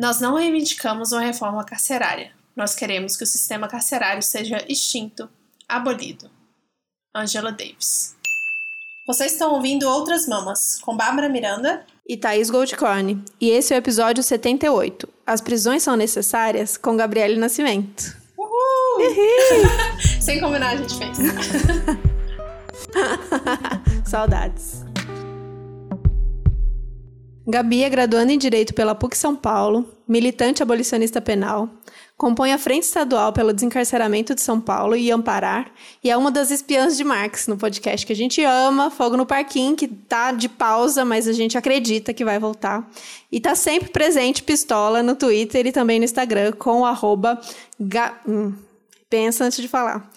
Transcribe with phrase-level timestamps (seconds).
[0.00, 2.32] Nós não reivindicamos uma reforma carcerária.
[2.56, 5.28] Nós queremos que o sistema carcerário seja extinto,
[5.68, 6.30] abolido.
[7.14, 8.16] Angela Davis.
[9.06, 13.22] Vocês estão ouvindo Outras Mamas, com Bárbara Miranda e Thaís Goldcorn.
[13.38, 15.06] E esse é o episódio 78.
[15.26, 18.16] As prisões são necessárias com Gabriele Nascimento.
[18.38, 19.02] Uhul!
[20.18, 21.18] Sem combinar, a gente fez.
[24.08, 24.89] Saudades.
[27.46, 31.70] Gabi é graduanda em Direito pela PUC São Paulo, militante abolicionista penal,
[32.16, 35.72] compõe a Frente Estadual pelo Desencarceramento de São Paulo e Amparar,
[36.04, 39.24] e é uma das espiãs de Marx no podcast que a gente ama, Fogo no
[39.24, 42.86] Parquinho, que tá de pausa, mas a gente acredita que vai voltar.
[43.32, 47.40] E tá sempre presente pistola no Twitter e também no Instagram com o arroba
[47.80, 48.20] ga...
[48.28, 48.52] hum,
[49.08, 50.10] pensa antes de falar.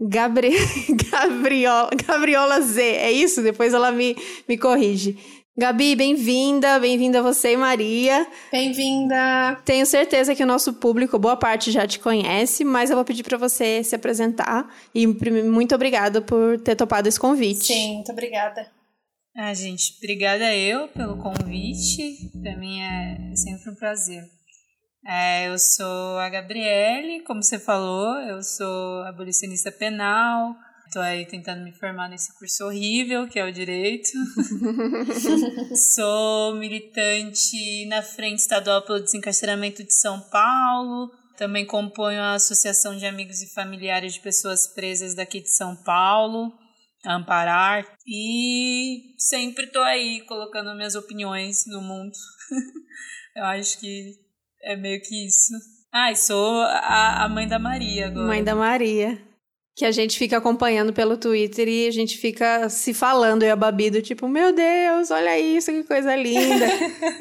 [0.00, 0.56] Gabri...
[1.12, 1.90] Gabriola...
[2.06, 3.42] Gabriola Z, é isso?
[3.42, 4.16] Depois ela me,
[4.48, 5.18] me corrige.
[5.60, 8.26] Gabi, bem-vinda, bem-vinda você e Maria.
[8.50, 9.60] Bem-vinda.
[9.62, 13.22] Tenho certeza que o nosso público, boa parte já te conhece, mas eu vou pedir
[13.22, 17.66] para você se apresentar e muito obrigada por ter topado esse convite.
[17.66, 18.72] Sim, muito obrigada.
[19.36, 22.30] Ah, gente, obrigada eu pelo convite.
[22.40, 24.22] Para mim é sempre um prazer.
[25.06, 30.56] É, eu sou a Gabriele, como você falou, eu sou abolicionista penal,
[30.90, 34.10] Estou aí tentando me formar nesse curso horrível que é o direito.
[35.94, 41.12] Sou militante na Frente Estadual pelo Desencarceramento de São Paulo.
[41.36, 46.52] Também componho a Associação de Amigos e Familiares de Pessoas Presas daqui de São Paulo,
[47.06, 47.86] Amparar.
[48.04, 52.16] E sempre estou aí colocando minhas opiniões no mundo.
[53.36, 54.16] Eu acho que
[54.64, 55.52] é meio que isso.
[55.92, 58.26] Ah, e sou a, a mãe da Maria agora.
[58.26, 59.29] Mãe da Maria
[59.80, 63.56] que a gente fica acompanhando pelo Twitter e a gente fica se falando e a
[63.56, 66.66] Babi do tipo, meu Deus, olha isso, que coisa linda.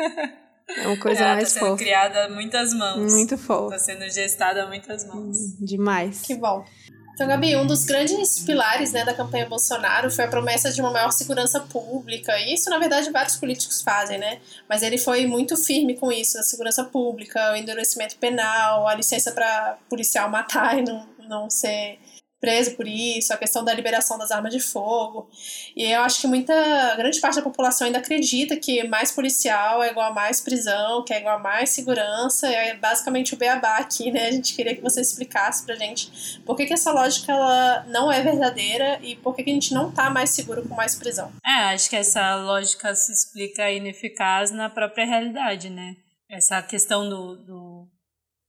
[0.67, 1.83] é uma coisa Ela mais tá sendo fofa.
[1.85, 3.13] criada a muitas mãos.
[3.13, 3.69] Muito fofa.
[3.69, 5.37] Tá sendo gestada a muitas mãos.
[5.57, 6.23] Demais.
[6.23, 6.65] Que bom.
[7.13, 10.91] Então, Gabi, um dos grandes pilares né, da campanha Bolsonaro foi a promessa de uma
[10.91, 12.37] maior segurança pública.
[12.39, 14.39] E isso, na verdade, vários políticos fazem, né?
[14.67, 19.31] Mas ele foi muito firme com isso: a segurança pública, o endurecimento penal, a licença
[19.31, 21.99] para policial matar e não, não ser
[22.39, 25.29] preso por isso, a questão da liberação das armas de fogo.
[25.75, 26.53] E eu acho que muita
[26.95, 31.13] grande parte da população ainda acredita que mais policial é igual a mais prisão, que
[31.13, 34.27] é igual a mais segurança, é basicamente o beabá aqui, né?
[34.27, 38.11] A gente queria que você explicasse pra gente por que, que essa lógica ela não
[38.11, 41.31] é verdadeira e por que, que a gente não tá mais seguro com mais prisão.
[41.45, 45.95] É, acho que essa lógica se explica ineficaz na própria realidade, né?
[46.29, 47.87] Essa questão do, do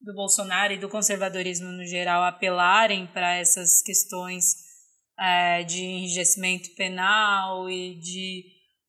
[0.00, 4.55] do Bolsonaro e do conservadorismo no geral apelarem para essas questões
[5.19, 8.44] é, de enrijecimento penal e de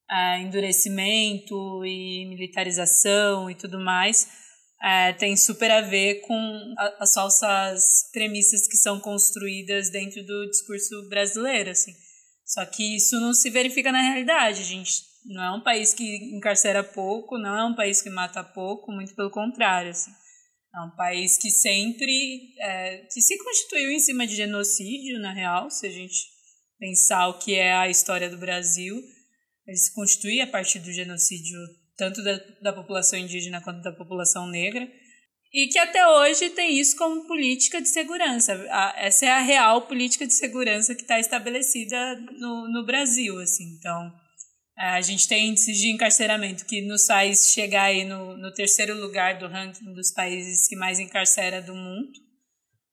[0.10, 4.28] é, endurecimento e militarização e tudo mais,
[4.82, 11.08] é, tem super a ver com as falsas premissas que são construídas dentro do discurso
[11.10, 11.94] brasileiro, assim.
[12.46, 14.62] Só que isso não se verifica na realidade.
[14.62, 14.92] A gente
[15.26, 19.16] não é um país que encarcera pouco, não é um país que mata pouco, muito
[19.16, 20.12] pelo contrário, assim.
[20.74, 25.70] É um país que sempre é, que se constituiu em cima de genocídio, na real,
[25.70, 26.18] se a gente
[26.80, 28.96] pensar o que é a história do Brasil,
[29.68, 31.58] ele se constitui a partir do genocídio
[31.98, 34.90] tanto da, da população indígena quanto da população negra,
[35.54, 38.54] e que até hoje tem isso como política de segurança.
[38.70, 43.76] A, essa é a real política de segurança que está estabelecida no, no Brasil, assim.
[43.78, 44.12] Então,
[44.90, 49.38] a gente tem índices de encarceramento que nos faz chegar aí no, no terceiro lugar
[49.38, 52.12] do ranking dos países que mais encarcera do mundo,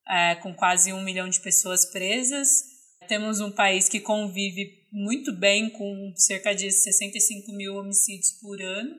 [0.06, 2.62] é, com quase um milhão de pessoas presas.
[3.08, 8.94] Temos um país que convive muito bem com cerca de 65 mil homicídios por ano.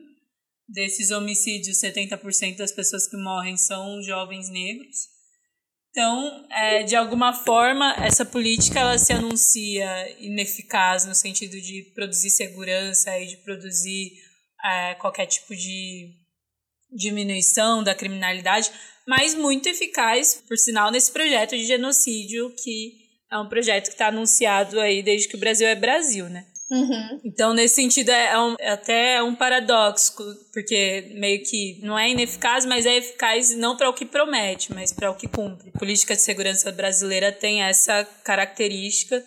[0.68, 5.19] Desses homicídios, 70% das pessoas que morrem são jovens negros.
[5.90, 12.30] Então, é, de alguma forma, essa política ela se anuncia ineficaz no sentido de produzir
[12.30, 14.12] segurança e de produzir
[14.64, 16.12] é, qualquer tipo de
[16.92, 18.70] diminuição da criminalidade,
[19.06, 23.00] mas muito eficaz, por sinal, nesse projeto de genocídio que
[23.30, 26.46] é um projeto que está anunciado aí desde que o Brasil é Brasil, né?
[26.70, 27.20] Uhum.
[27.24, 30.14] Então, nesse sentido, é, um, é até um paradoxo,
[30.52, 34.92] porque meio que não é ineficaz, mas é eficaz não para o que promete, mas
[34.92, 35.72] para o que cumpre.
[35.74, 39.22] A política de segurança brasileira tem essa característica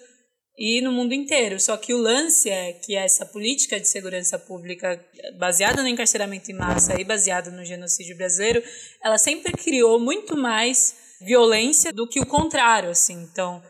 [0.57, 1.60] e no mundo inteiro.
[1.60, 5.04] Só que o lance é que essa política de segurança pública
[5.38, 8.63] baseada no encarceramento em massa e baseada no genocídio brasileiro,
[9.04, 13.28] ela sempre criou muito mais violência do que o contrário, assim.
[13.31, 13.62] Então,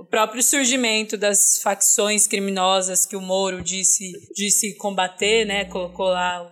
[0.00, 5.66] o próprio surgimento das facções criminosas que o Moro disse, disse combater, né?
[5.66, 6.50] Colocou lá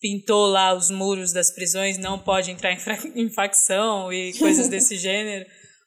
[0.00, 4.96] pintou lá os muros das prisões, não pode entrar em, em facção e coisas desse
[4.98, 5.44] gênero,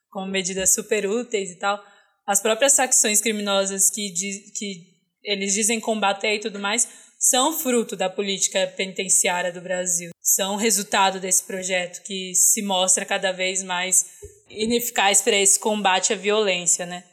[0.09, 1.81] como medidas super úteis e tal.
[2.27, 4.11] As próprias facções criminosas que,
[4.55, 4.83] que
[5.23, 10.11] eles dizem combater e tudo mais são fruto da política penitenciária do Brasil.
[10.21, 14.05] São resultado desse projeto que se mostra cada vez mais
[14.49, 17.03] ineficaz para esse combate à violência, né?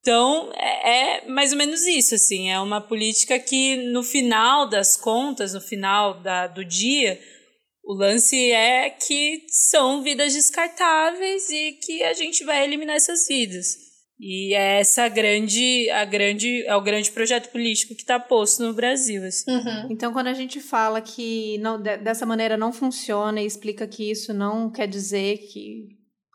[0.00, 4.96] Então, é, é, mais ou menos isso, assim, é uma política que no final das
[4.96, 7.18] contas, no final da, do dia,
[7.82, 13.84] o lance é que são vidas descartáveis e que a gente vai eliminar essas vidas.
[14.18, 18.72] E é essa grande, a grande, é o grande projeto político que está posto no
[18.72, 19.24] Brasil.
[19.24, 19.50] Assim.
[19.50, 19.88] Uhum.
[19.90, 24.32] Então, quando a gente fala que não, dessa maneira não funciona e explica que isso
[24.32, 25.88] não quer dizer que,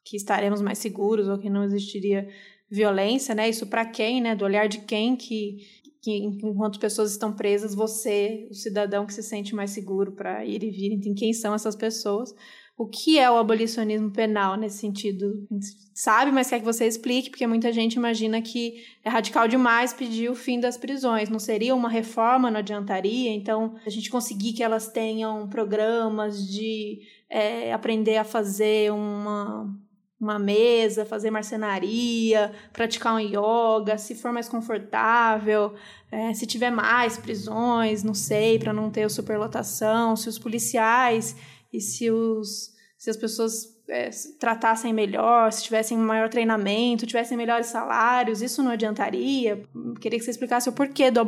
[0.10, 2.28] que estaremos mais seguros ou que não existiria
[2.70, 3.48] violência, né?
[3.48, 4.36] Isso para quem, né?
[4.36, 5.58] Do olhar de quem que,
[6.02, 10.64] que enquanto pessoas estão presas, você, o cidadão que se sente mais seguro para ir
[10.64, 12.34] e vir, então, quem são essas pessoas?
[12.76, 15.46] O que é o abolicionismo penal nesse sentido?
[15.94, 20.32] Sabe, mas quer que você explique, porque muita gente imagina que é radical demais pedir
[20.32, 21.30] o fim das prisões.
[21.30, 23.32] Não seria uma reforma, não adiantaria?
[23.32, 29.70] Então, a gente conseguir que elas tenham programas de é, aprender a fazer uma
[30.20, 35.74] uma mesa, fazer marcenaria, praticar um yoga, se for mais confortável,
[36.12, 41.36] é, se tiver mais prisões, não sei, para não ter superlotação, se os policiais
[41.72, 47.68] e se, os, se as pessoas é, tratassem melhor, se tivessem maior treinamento, tivessem melhores
[47.68, 49.64] salários, isso não adiantaria?
[50.02, 51.22] Queria que você explicasse o porquê do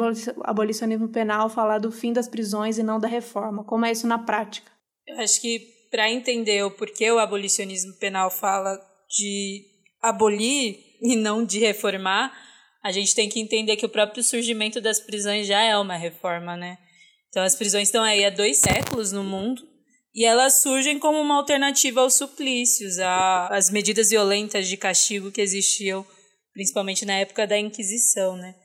[0.44, 3.64] abolicionismo penal falar do fim das prisões e não da reforma.
[3.64, 4.70] Como é isso na prática?
[5.08, 8.80] Eu acho que para entender o porquê o abolicionismo penal fala
[9.10, 9.66] de
[10.02, 12.32] abolir e não de reformar,
[12.84, 16.56] a gente tem que entender que o próprio surgimento das prisões já é uma reforma,
[16.56, 16.78] né?
[17.30, 19.62] Então as prisões estão aí há dois séculos no mundo
[20.14, 26.06] e elas surgem como uma alternativa aos suplícios, às medidas violentas de castigo que existiam,
[26.54, 28.56] principalmente na época da Inquisição, né?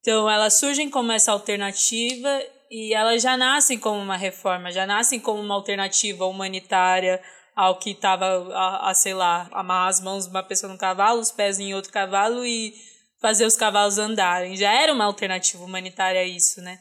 [0.00, 2.42] Então elas surgem como essa alternativa
[2.76, 7.22] e elas já nascem como uma reforma, já nascem como uma alternativa humanitária
[7.54, 11.20] ao que estava, a, a, sei lá, amarrar as mãos de uma pessoa num cavalo,
[11.20, 12.74] os pés em outro cavalo e
[13.20, 14.56] fazer os cavalos andarem.
[14.56, 16.80] Já era uma alternativa humanitária a isso, né?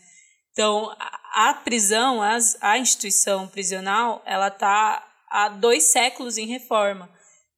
[0.51, 7.07] Então, a, a prisão, as, a instituição prisional, ela está há dois séculos em reforma.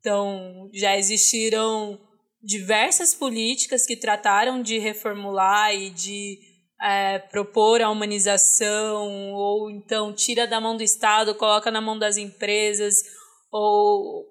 [0.01, 1.97] Então, já existiram
[2.43, 10.47] diversas políticas que trataram de reformular e de é, propor a humanização, ou então tira
[10.47, 12.95] da mão do Estado, coloca na mão das empresas,
[13.51, 14.25] ou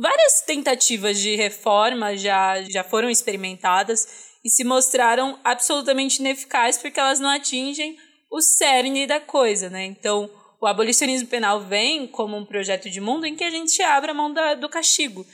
[0.00, 7.20] várias tentativas de reforma já, já foram experimentadas e se mostraram absolutamente ineficazes porque elas
[7.20, 7.96] não atingem
[8.30, 9.84] o cerne da coisa, né?
[9.84, 10.30] Então,
[10.60, 14.14] o abolicionismo penal vem como um projeto de mundo em que a gente abre a
[14.14, 15.24] mão da, do castigo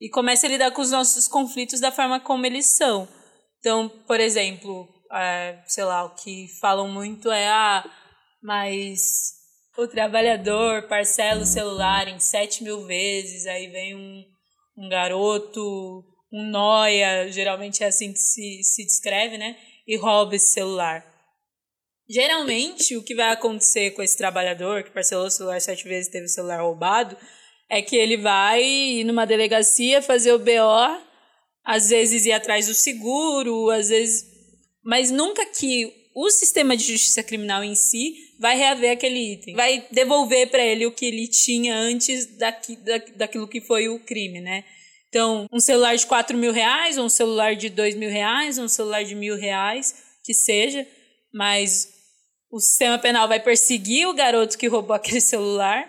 [0.00, 3.08] e começa a lidar com os nossos conflitos da forma como eles são.
[3.58, 7.84] Então, por exemplo, é, sei lá, o que falam muito é ah,
[8.42, 9.32] mas
[9.76, 14.24] o trabalhador parcela o celular em 7 mil vezes, aí vem um,
[14.78, 19.56] um garoto, um noia, geralmente é assim que se, se descreve, né?
[19.86, 21.04] E rouba esse celular.
[22.08, 26.12] Geralmente, o que vai acontecer com esse trabalhador que parcelou o celular sete vezes e
[26.12, 27.16] teve o celular roubado
[27.70, 31.02] é que ele vai ir numa delegacia fazer o BO,
[31.64, 34.33] às vezes ir atrás do seguro, às vezes
[34.84, 39.84] mas nunca que o sistema de justiça criminal em si vai reaver aquele item, vai
[39.90, 44.40] devolver para ele o que ele tinha antes daqui, da, daquilo que foi o crime,
[44.40, 44.64] né?
[45.08, 48.64] Então, um celular de 4 mil reais, ou um celular de 2 mil reais, ou
[48.64, 50.86] um celular de mil reais, que seja,
[51.32, 51.88] mas
[52.50, 55.88] o sistema penal vai perseguir o garoto que roubou aquele celular.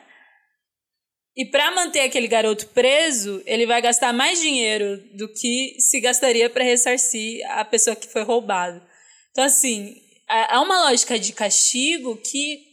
[1.37, 6.49] E para manter aquele garoto preso, ele vai gastar mais dinheiro do que se gastaria
[6.49, 8.81] para ressarcir a pessoa que foi roubada.
[9.31, 12.63] Então, assim, é, é uma lógica de castigo que,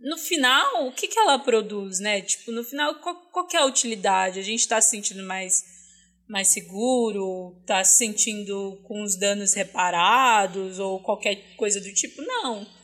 [0.00, 2.20] no final, o que, que ela produz, né?
[2.20, 4.38] Tipo, no final, qual, qual é a utilidade?
[4.38, 5.64] A gente está se sentindo mais,
[6.28, 7.56] mais seguro?
[7.60, 10.78] Está se sentindo com os danos reparados?
[10.78, 12.22] Ou qualquer coisa do tipo?
[12.22, 12.75] Não.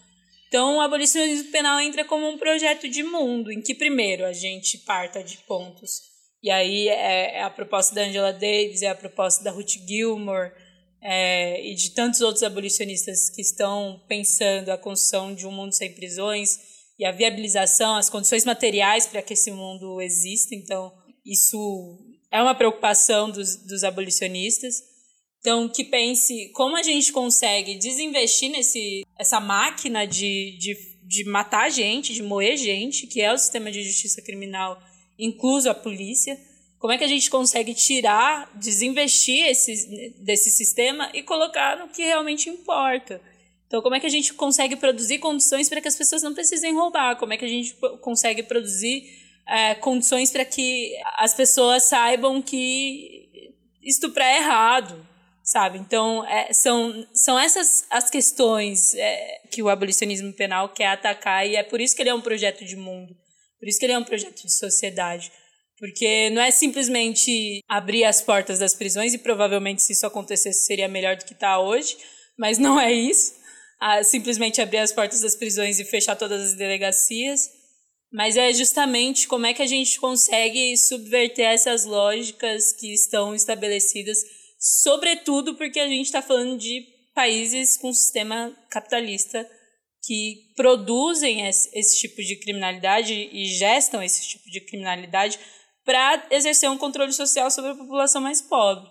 [0.52, 4.76] Então, o abolicionismo penal entra como um projeto de mundo, em que, primeiro, a gente
[4.76, 6.02] parta de pontos.
[6.42, 10.52] E aí é, é a proposta da Angela Davis, é a proposta da Ruth Gilmore,
[11.00, 15.94] é, e de tantos outros abolicionistas que estão pensando a construção de um mundo sem
[15.94, 16.58] prisões
[16.98, 20.54] e a viabilização, as condições materiais para que esse mundo exista.
[20.54, 20.92] Então,
[21.24, 21.98] isso
[22.30, 24.82] é uma preocupação dos, dos abolicionistas.
[25.42, 31.68] Então, que pense como a gente consegue desinvestir nesse, essa máquina de, de, de matar
[31.68, 34.80] gente, de moer gente, que é o sistema de justiça criminal,
[35.18, 36.38] incluso a polícia.
[36.78, 42.02] Como é que a gente consegue tirar, desinvestir esse, desse sistema e colocar no que
[42.02, 43.20] realmente importa?
[43.66, 46.72] Então, como é que a gente consegue produzir condições para que as pessoas não precisem
[46.72, 47.16] roubar?
[47.16, 49.10] Como é que a gente consegue produzir
[49.44, 53.50] é, condições para que as pessoas saibam que
[53.82, 55.11] estuprar é errado,
[55.42, 55.78] sabe?
[55.78, 61.56] Então, é, são, são essas as questões é, que o abolicionismo penal quer atacar e
[61.56, 63.14] é por isso que ele é um projeto de mundo,
[63.58, 65.30] por isso que ele é um projeto de sociedade.
[65.78, 70.86] Porque não é simplesmente abrir as portas das prisões, e provavelmente se isso acontecesse seria
[70.86, 71.96] melhor do que está hoje,
[72.38, 73.34] mas não é isso
[73.82, 77.50] a simplesmente abrir as portas das prisões e fechar todas as delegacias,
[78.12, 84.18] mas é justamente como é que a gente consegue subverter essas lógicas que estão estabelecidas,
[84.62, 89.44] sobretudo porque a gente está falando de países com sistema capitalista
[90.04, 95.38] que produzem esse, esse tipo de criminalidade e gestam esse tipo de criminalidade
[95.84, 98.88] para exercer um controle social sobre a população mais pobre.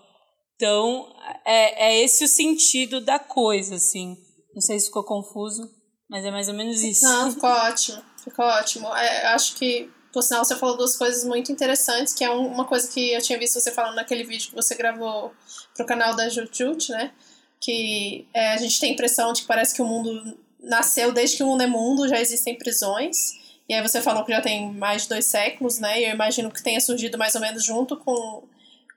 [0.56, 1.12] Então,
[1.44, 4.16] é, é esse o sentido da coisa, assim.
[4.54, 5.68] Não sei se ficou confuso,
[6.08, 7.04] mas é mais ou menos isso.
[7.04, 8.02] Não, ficou ótimo.
[8.22, 8.94] Ficou ótimo.
[8.94, 12.86] É, acho que, por sinal, você falou duas coisas muito interessantes, que é uma coisa
[12.86, 15.32] que eu tinha visto você falando naquele vídeo que você gravou
[15.74, 17.12] pro canal da Jutjut, né?
[17.58, 21.38] Que é, a gente tem a impressão de que parece que o mundo nasceu desde
[21.38, 23.32] que o mundo é mundo, já existem prisões.
[23.68, 26.00] E aí você falou que já tem mais de dois séculos, né?
[26.00, 28.42] E eu imagino que tenha surgido mais ou menos junto com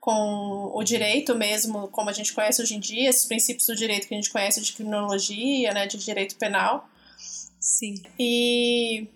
[0.06, 4.06] com o direito mesmo, como a gente conhece hoje em dia, esses princípios do direito
[4.06, 6.88] que a gente conhece de criminologia, né, de direito penal.
[7.58, 8.00] Sim.
[8.16, 9.08] E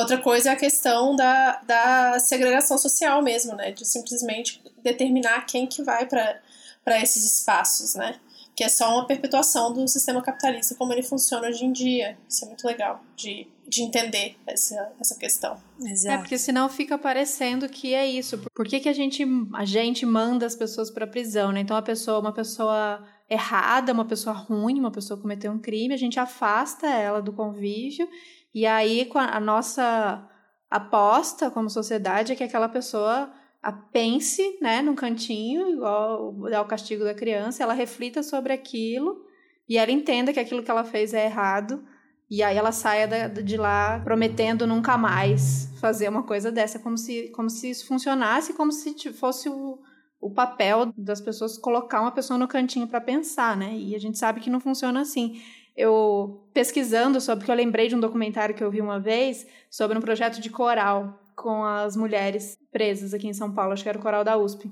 [0.00, 5.66] outra coisa é a questão da, da segregação social mesmo, né, de simplesmente determinar quem
[5.66, 8.18] que vai para esses espaços, né,
[8.56, 12.18] que é só uma perpetuação do sistema capitalista como ele funciona hoje em dia.
[12.28, 15.58] Isso é muito legal de de entender essa, essa questão.
[15.78, 16.14] Exato.
[16.14, 18.38] É, porque senão fica parecendo que é isso.
[18.54, 21.60] Por que, que a, gente, a gente manda as pessoas para prisão, né?
[21.60, 25.98] Então, a pessoa, uma pessoa errada, uma pessoa ruim, uma pessoa cometeu um crime, a
[25.98, 28.08] gente afasta ela do convívio,
[28.54, 30.28] e aí a, nossa
[30.70, 36.66] aposta como sociedade é que aquela pessoa a pense, né, num cantinho, igual é o
[36.66, 39.24] castigo da criança, ela reflita sobre aquilo
[39.68, 41.84] e ela entenda que aquilo que ela fez é errado
[42.30, 47.30] e aí ela saia de lá prometendo nunca mais fazer uma coisa dessa, como se,
[47.30, 49.78] como se isso funcionasse, como se fosse o,
[50.20, 53.74] o papel das pessoas colocar uma pessoa no cantinho para pensar, né?
[53.74, 55.40] E a gente sabe que não funciona assim.
[55.78, 59.96] Eu pesquisando sobre, porque eu lembrei de um documentário que eu vi uma vez sobre
[59.96, 63.96] um projeto de coral com as mulheres presas aqui em São Paulo, acho que era
[63.98, 64.68] o coral da USP.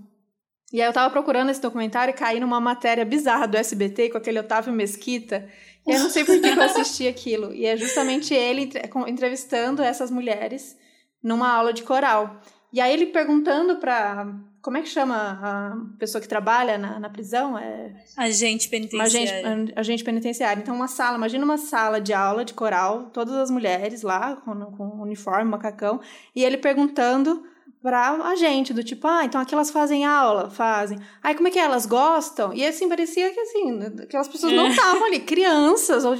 [0.72, 4.18] E aí eu tava procurando esse documentário e caí numa matéria bizarra do SBT com
[4.18, 5.48] aquele Otávio Mesquita,
[5.86, 7.54] eu não sei por que eu assisti aquilo.
[7.54, 8.68] E é justamente ele
[9.06, 10.76] entrevistando essas mulheres
[11.22, 12.40] numa aula de coral.
[12.76, 17.08] E aí ele perguntando para como é que chama a pessoa que trabalha na, na
[17.08, 17.56] prisão?
[17.56, 17.90] É...
[18.14, 19.46] Agente penitenciário.
[19.46, 20.60] Agente, agente penitenciário.
[20.60, 24.54] Então, uma sala, imagina uma sala de aula de coral, todas as mulheres lá, com,
[24.72, 26.02] com uniforme, macacão,
[26.34, 27.46] e ele perguntando
[27.80, 30.98] pra a gente, do tipo, ah, então aqui elas fazem aula, fazem.
[31.22, 31.62] Aí como é que é?
[31.62, 32.52] elas gostam?
[32.52, 36.14] E assim, parecia que assim, aquelas pessoas não estavam ali, crianças, ou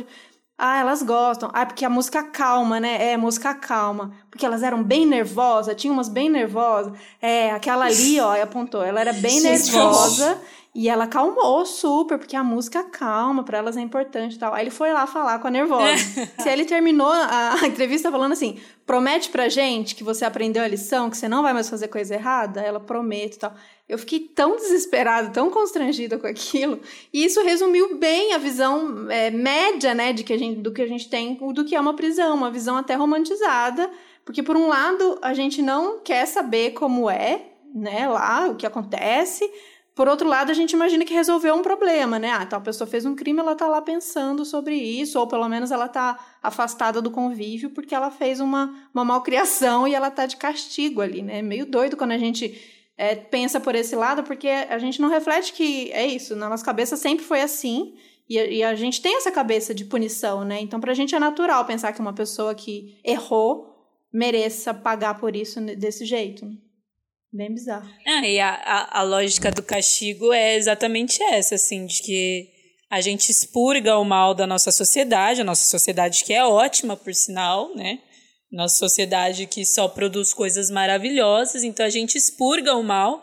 [0.58, 1.50] ah, elas gostam.
[1.52, 3.12] Ah, porque a música calma, né?
[3.12, 4.12] É, música calma.
[4.30, 6.92] Porque elas eram bem nervosas, tinha umas bem nervosas.
[7.20, 10.40] É, aquela ali, ó, apontou, ela era bem nervosa.
[10.78, 14.52] E ela calmou super, porque a música calma, para elas é importante e tal.
[14.52, 15.96] Aí ele foi lá falar com a nervosa.
[16.38, 21.08] Se ele terminou a, entrevista falando assim: promete pra gente que você aprendeu a lição,
[21.08, 23.54] que você não vai mais fazer coisa errada, ela promete e tal.
[23.88, 26.78] Eu fiquei tão desesperada, tão constrangida com aquilo.
[27.10, 30.82] E isso resumiu bem a visão é, média, né, de que a gente, do que
[30.82, 33.90] a gente tem do que é uma prisão, uma visão até romantizada.
[34.26, 38.66] Porque, por um lado, a gente não quer saber como é, né, lá, o que
[38.66, 39.50] acontece
[39.96, 42.28] por outro lado, a gente imagina que resolveu um problema, né?
[42.28, 45.70] Ah, a pessoa fez um crime, ela tá lá pensando sobre isso, ou pelo menos
[45.70, 50.36] ela tá afastada do convívio porque ela fez uma, uma malcriação e ela tá de
[50.36, 51.40] castigo ali, né?
[51.40, 52.60] Meio doido quando a gente
[52.94, 56.62] é, pensa por esse lado, porque a gente não reflete que é isso, na nossa
[56.64, 57.94] cabeça sempre foi assim,
[58.28, 60.60] e a, e a gente tem essa cabeça de punição, né?
[60.60, 63.74] Então pra gente é natural pensar que uma pessoa que errou
[64.12, 66.46] mereça pagar por isso desse jeito.
[67.32, 67.88] Bem bizarro.
[68.06, 72.48] Ah, e a, a, a lógica do castigo é exatamente essa, assim, de que
[72.90, 77.14] a gente expurga o mal da nossa sociedade, a nossa sociedade que é ótima, por
[77.14, 78.00] sinal, né?
[78.50, 83.22] Nossa sociedade que só produz coisas maravilhosas, então a gente expurga o mal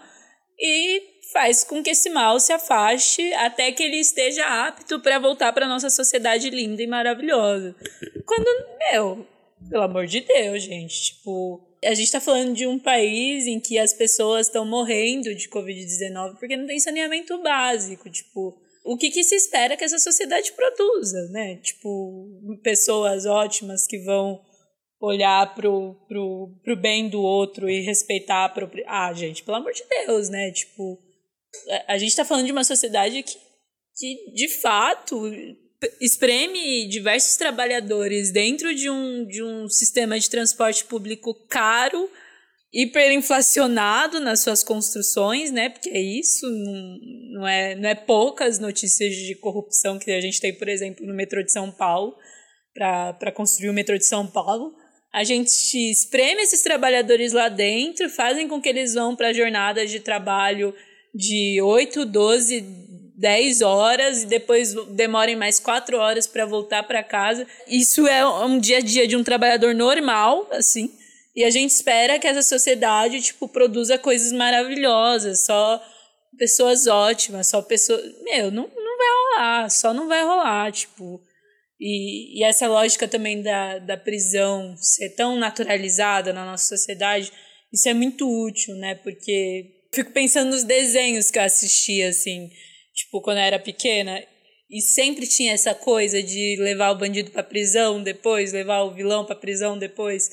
[0.60, 5.52] e faz com que esse mal se afaste até que ele esteja apto para voltar
[5.54, 7.76] para nossa sociedade linda e maravilhosa.
[8.26, 8.46] Quando,
[8.92, 9.28] meu,
[9.70, 13.78] pelo amor de Deus, gente, tipo, a gente tá falando de um país em que
[13.78, 19.24] as pessoas estão morrendo de Covid-19 porque não tem saneamento básico, tipo, o que, que
[19.24, 21.56] se espera que essa sociedade produza, né?
[21.58, 22.28] Tipo,
[22.62, 24.42] pessoas ótimas que vão
[25.00, 28.86] olhar pro, pro, pro bem do outro e respeitar a própria.
[28.88, 30.52] Ah, gente, pelo amor de Deus, né?
[30.52, 30.98] Tipo,
[31.70, 33.38] a, a gente tá falando de uma sociedade que,
[33.98, 35.22] que de fato
[36.00, 42.10] espreme diversos trabalhadores dentro de um, de um sistema de transporte público caro,
[42.74, 45.70] hiperinflacionado nas suas construções, né?
[45.70, 47.00] Porque é isso, não,
[47.34, 51.14] não, é, não é poucas notícias de corrupção que a gente tem, por exemplo, no
[51.14, 52.16] metrô de São Paulo,
[52.74, 54.74] para construir o metrô de São Paulo.
[55.14, 60.00] A gente espreme esses trabalhadores lá dentro, fazem com que eles vão para jornadas de
[60.00, 60.74] trabalho
[61.14, 62.62] de 8, 12,
[63.16, 67.46] 10 horas e depois demorem mais 4 horas para voltar para casa.
[67.68, 70.92] Isso é um dia a dia de um trabalhador normal, assim.
[71.36, 75.84] E a gente espera que essa sociedade, tipo, produza coisas maravilhosas, só
[76.38, 78.02] pessoas ótimas, só pessoas.
[78.24, 81.22] Meu, não, não vai rolar, só não vai rolar, tipo.
[81.80, 87.32] E, e essa lógica também da, da prisão ser tão naturalizada na nossa sociedade,
[87.72, 88.96] isso é muito útil, né?
[88.96, 92.50] Porque fico pensando nos desenhos que eu assisti, assim
[92.94, 94.24] tipo, quando eu era pequena,
[94.70, 99.26] e sempre tinha essa coisa de levar o bandido pra prisão depois, levar o vilão
[99.26, 100.30] pra prisão depois.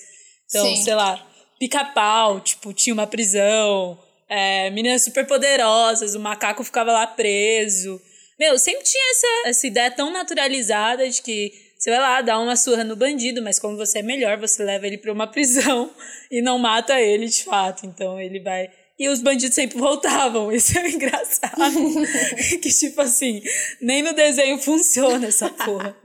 [0.47, 0.83] Então, Sim.
[0.83, 1.27] sei lá,
[1.59, 3.99] pica-pau, tipo, tinha uma prisão,
[4.29, 8.01] é, meninas super poderosas, o macaco ficava lá preso.
[8.39, 12.57] Meu, sempre tinha essa, essa ideia tão naturalizada de que você vai lá dar uma
[12.57, 15.91] surra no bandido, mas como você é melhor, você leva ele para uma prisão
[16.31, 17.87] e não mata ele de fato.
[17.87, 18.71] Então ele vai
[19.01, 20.53] e os bandidos sempre voltavam.
[20.53, 21.57] Isso é engraçado.
[22.61, 23.43] que, tipo assim,
[23.81, 25.97] nem no desenho funciona essa porra.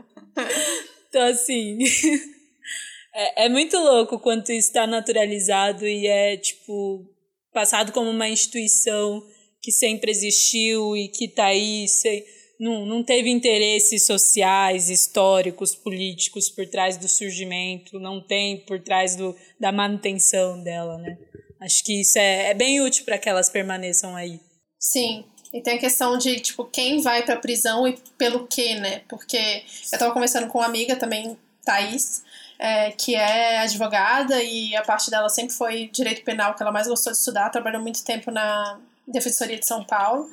[1.10, 1.78] Então, assim.
[3.14, 7.06] é, é muito louco quanto isso está naturalizado e é, tipo,
[7.54, 9.22] passado como uma instituição
[9.62, 12.24] que sempre existiu e que tá aí, sem,
[12.58, 19.18] não, não teve interesses sociais, históricos, políticos por trás do surgimento, não tem por trás
[19.18, 21.18] do, da manutenção dela, né?
[21.59, 24.39] Acho que isso é, é bem útil para que elas permaneçam aí.
[24.79, 25.25] Sim.
[25.53, 29.01] E tem a questão de, tipo, quem vai pra prisão e pelo quê, né?
[29.07, 32.24] Porque eu tava conversando com uma amiga também, Thaís,
[32.59, 36.87] é, que é advogada e a parte dela sempre foi direito penal, que ela mais
[36.87, 40.29] gostou de estudar, trabalhou muito tempo na Defensoria de São Paulo.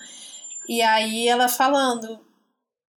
[0.68, 2.18] E aí ela falando,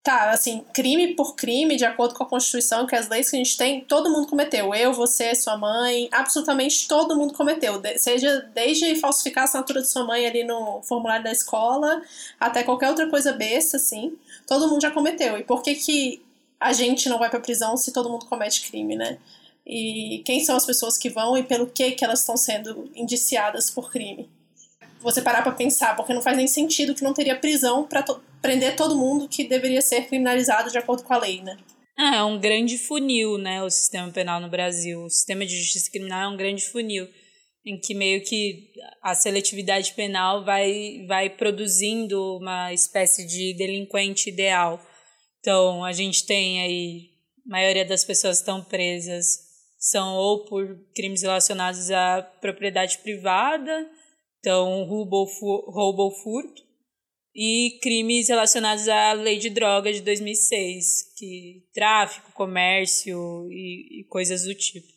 [0.03, 3.39] Tá, assim, crime por crime, de acordo com a Constituição, que as leis que a
[3.39, 4.75] gente tem, todo mundo cometeu.
[4.75, 7.81] Eu, você, sua mãe, absolutamente todo mundo cometeu.
[7.97, 12.01] seja desde falsificar a assinatura de sua mãe ali no formulário da escola,
[12.37, 15.37] até qualquer outra coisa besta, assim, todo mundo já cometeu.
[15.37, 16.21] E por que que
[16.59, 19.17] a gente não vai pra prisão se todo mundo comete crime, né?
[19.65, 23.69] E quem são as pessoas que vão e pelo que que elas estão sendo indiciadas
[23.69, 24.29] por crime?
[24.99, 28.03] Você parar para pensar, porque não faz nem sentido que não teria prisão para
[28.43, 31.57] prender todo mundo que deveria ser criminalizado de acordo com a lei, né?
[31.97, 35.03] Ah, é um grande funil, né, o sistema penal no Brasil.
[35.03, 37.07] O sistema de justiça criminal é um grande funil,
[37.65, 44.83] em que meio que a seletividade penal vai, vai produzindo uma espécie de delinquente ideal.
[45.39, 47.09] Então, a gente tem aí,
[47.45, 53.89] a maioria das pessoas estão presas são ou por crimes relacionados à propriedade privada,
[54.39, 55.27] então roubo
[56.03, 56.62] ou furto,
[57.35, 64.43] e crimes relacionados à lei de drogas de 2006, que tráfico, comércio e, e coisas
[64.43, 64.87] do tipo.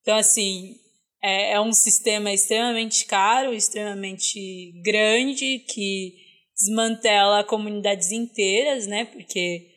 [0.00, 0.76] Então, assim,
[1.22, 6.14] é, é, um sistema extremamente caro, extremamente grande, que
[6.56, 9.04] desmantela comunidades inteiras, né?
[9.04, 9.68] Porque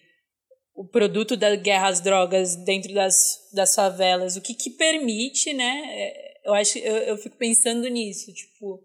[0.76, 5.84] o produto da guerra às drogas dentro das, das favelas, o que, que permite, né?
[5.88, 8.80] É, eu acho eu, eu fico pensando nisso, tipo,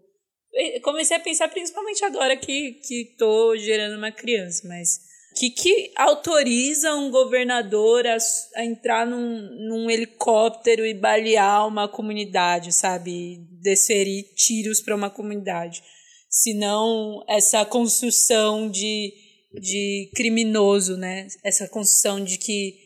[0.81, 4.99] comecei a pensar principalmente agora que que tô gerando uma criança, mas
[5.35, 8.17] que que autoriza um governador a,
[8.55, 13.47] a entrar num, num helicóptero e balear uma comunidade, sabe?
[13.61, 15.81] Desferir tiros para uma comunidade.
[16.29, 19.13] Senão essa construção de,
[19.53, 21.27] de criminoso, né?
[21.43, 22.80] Essa construção de que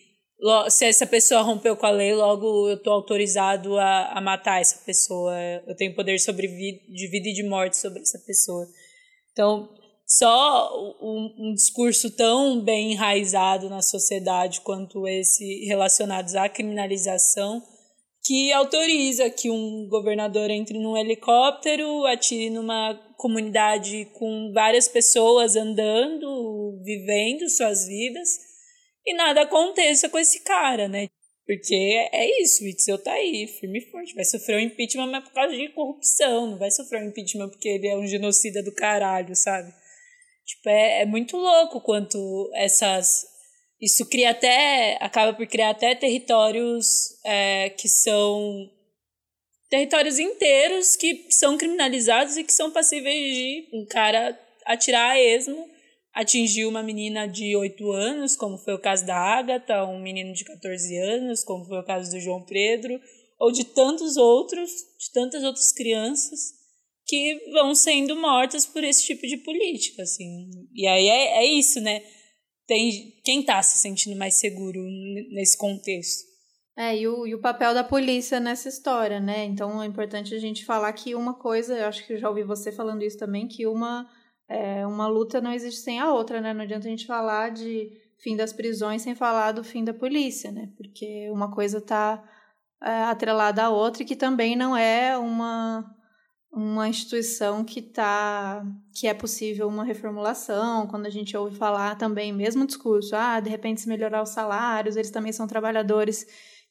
[0.69, 4.83] se essa pessoa rompeu com a lei, logo eu estou autorizado a, a matar essa
[4.85, 5.33] pessoa.
[5.67, 8.65] Eu tenho poder sobre vida, de vida e de morte sobre essa pessoa.
[9.31, 9.69] Então,
[10.07, 10.69] só
[11.01, 17.61] um, um, discurso tão bem enraizado na sociedade quanto esse relacionados à criminalização
[18.23, 26.81] que autoriza que um governador entre num helicóptero, atire numa comunidade com várias pessoas andando,
[26.83, 28.54] vivendo suas vidas
[29.05, 31.09] e nada aconteça com esse cara, né?
[31.45, 31.75] Porque
[32.11, 34.15] é isso, o Itzel tá aí, firme e forte.
[34.15, 36.47] Vai sofrer um impeachment, mas por causa de corrupção.
[36.47, 39.71] Não vai sofrer um impeachment porque ele é um genocida do caralho, sabe?
[40.43, 43.27] Tipo, é, é muito louco quanto essas.
[43.79, 44.97] Isso cria até.
[44.99, 48.67] acaba por criar até territórios é, que são.
[49.69, 55.74] territórios inteiros que são criminalizados e que são passíveis de um cara atirar a esmo
[56.15, 60.45] atingiu uma menina de 8 anos, como foi o caso da Agatha, um menino de
[60.45, 62.97] 14 anos, como foi o caso do João Pedro,
[63.37, 66.53] ou de tantos outros, de tantas outras crianças
[67.05, 70.49] que vão sendo mortas por esse tipo de política, assim.
[70.73, 72.01] E aí é, é isso, né?
[72.65, 74.81] Tem quem está se sentindo mais seguro
[75.31, 76.23] nesse contexto.
[76.77, 79.43] É, e o, e o papel da polícia nessa história, né?
[79.43, 82.43] Então é importante a gente falar que uma coisa, eu acho que eu já ouvi
[82.43, 84.09] você falando isso também, que uma
[84.47, 86.53] é, uma luta não existe sem a outra, né?
[86.53, 90.51] Não adianta a gente falar de fim das prisões sem falar do fim da polícia,
[90.51, 90.69] né?
[90.77, 92.23] Porque uma coisa está
[92.83, 95.91] é, atrelada à outra e que também não é uma
[96.51, 102.31] uma instituição que tá que é possível uma reformulação quando a gente ouve falar também
[102.31, 106.25] mesmo discurso ah de repente se melhorar os salários eles também são trabalhadores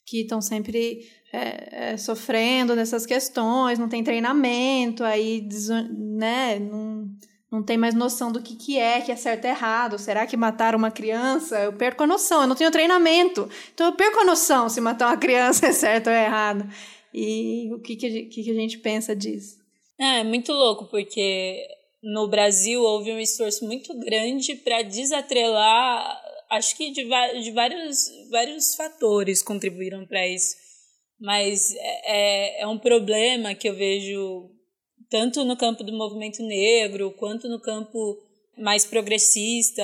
[0.07, 5.47] que estão sempre é, é, sofrendo nessas questões não tem treinamento aí
[5.93, 7.07] né não
[7.55, 9.97] não tem mais noção do que, que é, que é certo e errado.
[9.97, 11.57] Será que matar uma criança?
[11.61, 13.49] Eu perco a noção, eu não tenho treinamento.
[13.73, 16.69] Então eu perco a noção se matar uma criança é certo ou é errado.
[17.13, 19.59] E o que, que, que a gente pensa disso?
[19.97, 21.65] É, muito louco, porque
[22.03, 26.21] no Brasil houve um esforço muito grande para desatrelar.
[26.51, 30.57] Acho que de, de vários, vários fatores contribuíram para isso.
[31.21, 34.51] Mas é, é, é um problema que eu vejo
[35.11, 38.19] tanto no campo do movimento negro quanto no campo
[38.57, 39.83] mais progressista,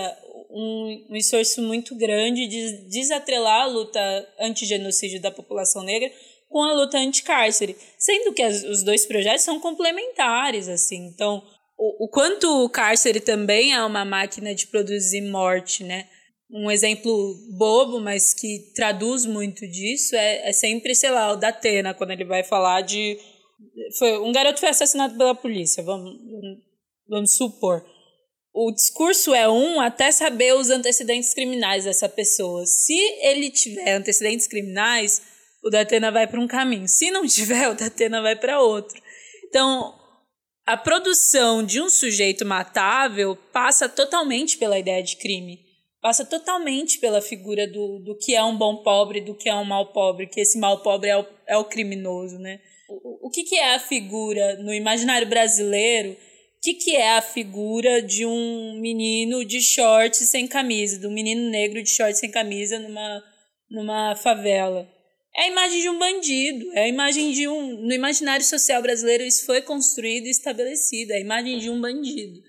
[0.50, 6.11] um, um esforço muito grande de desatrelar a luta anti-genocídio da população negra
[6.48, 11.06] com a luta anti-cárcere, sendo que as, os dois projetos são complementares, assim.
[11.06, 11.42] Então,
[11.78, 16.09] o, o quanto o cárcere também é uma máquina de produzir morte, né?
[16.50, 21.48] Um exemplo bobo, mas que traduz muito disso, é, é sempre, sei lá, o da
[21.48, 23.16] Atena, quando ele vai falar de
[23.99, 26.18] foi um garoto foi assassinado pela polícia, vamos,
[27.09, 27.85] vamos supor.
[28.53, 32.66] O discurso é um até saber os antecedentes criminais dessa pessoa.
[32.66, 35.23] Se ele tiver antecedentes criminais,
[35.62, 36.88] o Datena vai para um caminho.
[36.88, 39.01] Se não tiver, o Datena vai para outro.
[39.49, 39.94] Então,
[40.66, 45.59] a produção de um sujeito matável passa totalmente pela ideia de crime.
[46.01, 49.64] Passa totalmente pela figura do, do que é um bom pobre, do que é um
[49.64, 52.59] mal pobre, que esse mal pobre é o, é o criminoso, né?
[53.31, 56.11] O, que, que é a figura no imaginário brasileiro?
[56.11, 56.16] O
[56.61, 61.49] que, que é a figura de um menino de shorts sem camisa, de um menino
[61.49, 63.25] negro de shorts sem camisa numa,
[63.71, 64.87] numa favela?
[65.35, 67.87] É a imagem de um bandido, é a imagem de um.
[67.87, 72.43] No imaginário social brasileiro, isso foi construído e estabelecido, é a imagem de um bandido.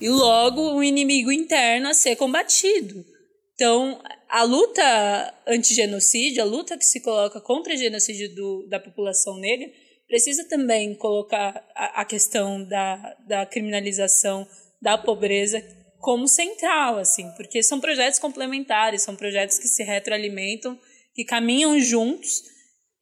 [0.00, 3.06] E logo um inimigo interno a ser combatido.
[3.54, 9.38] Então, a luta anti-genocídio, a luta que se coloca contra o genocídio do, da população
[9.38, 9.70] negra,
[10.14, 14.46] precisa também colocar a, a questão da, da criminalização
[14.80, 15.60] da pobreza
[15.98, 20.78] como central, assim, porque são projetos complementares, são projetos que se retroalimentam,
[21.16, 22.44] que caminham juntos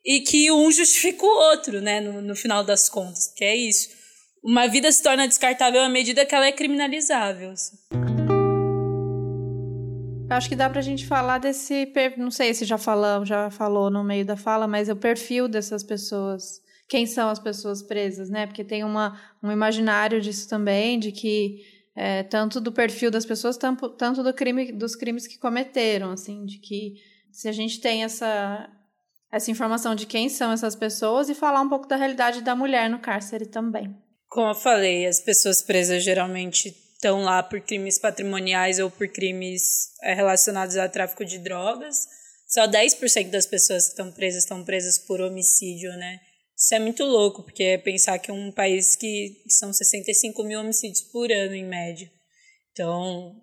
[0.02, 3.90] e que um justifica o outro, né, no, no final das contas, que é isso.
[4.42, 7.50] Uma vida se torna descartável à medida que ela é criminalizável.
[7.50, 7.76] Assim.
[10.30, 14.02] Acho que dá pra gente falar desse, não sei se já falamos, já falou no
[14.02, 18.46] meio da fala, mas é o perfil dessas pessoas quem são as pessoas presas, né?
[18.46, 21.60] Porque tem uma, um imaginário disso também, de que
[21.94, 26.44] é, tanto do perfil das pessoas, tanto, tanto do crime, dos crimes que cometeram, assim,
[26.44, 26.94] de que
[27.30, 28.68] se a gente tem essa,
[29.30, 32.88] essa informação de quem são essas pessoas e falar um pouco da realidade da mulher
[32.88, 33.94] no cárcere também.
[34.28, 39.90] Como eu falei, as pessoas presas geralmente estão lá por crimes patrimoniais ou por crimes
[40.02, 42.06] é, relacionados ao tráfico de drogas.
[42.46, 46.20] Só 10% das pessoas que estão presas estão presas por homicídio, né?
[46.62, 50.60] Isso é muito louco, porque é pensar que é um país que são 65 mil
[50.60, 52.08] homicídios por ano, em média.
[52.70, 53.34] Então,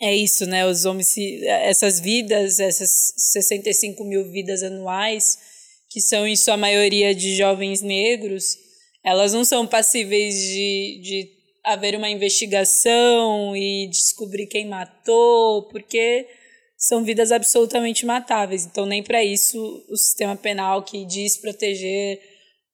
[0.00, 0.64] é isso, né?
[0.64, 5.38] Os homicídios, essas vidas, essas 65 mil vidas anuais,
[5.90, 8.56] que são em sua maioria de jovens negros,
[9.04, 11.30] elas não são passíveis de, de
[11.62, 16.26] haver uma investigação e descobrir quem matou, porque
[16.76, 18.66] são vidas absolutamente matáveis.
[18.66, 22.20] Então, nem para isso o sistema penal que diz proteger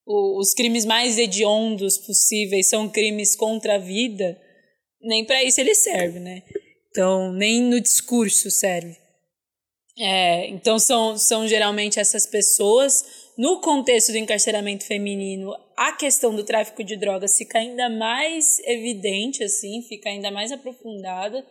[0.06, 4.40] o, os crimes mais hediondos possíveis são crimes contra a vida,
[5.00, 6.42] nem para isso ele serve, né?
[6.90, 8.96] Então, nem no discurso serve.
[9.98, 13.30] É, então são, são geralmente essas pessoas.
[13.36, 19.44] No contexto do encarceramento feminino, a questão do tráfico de drogas fica ainda mais evidente,
[19.44, 21.46] assim, fica ainda mais aprofundada.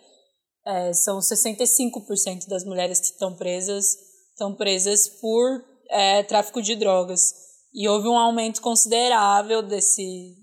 [0.66, 7.34] É, são 65% das mulheres que estão presas estão presas por é, tráfico de drogas.
[7.74, 10.34] E houve um aumento considerável desse,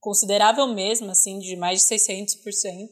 [0.00, 2.88] considerável mesmo, assim, de mais de 600%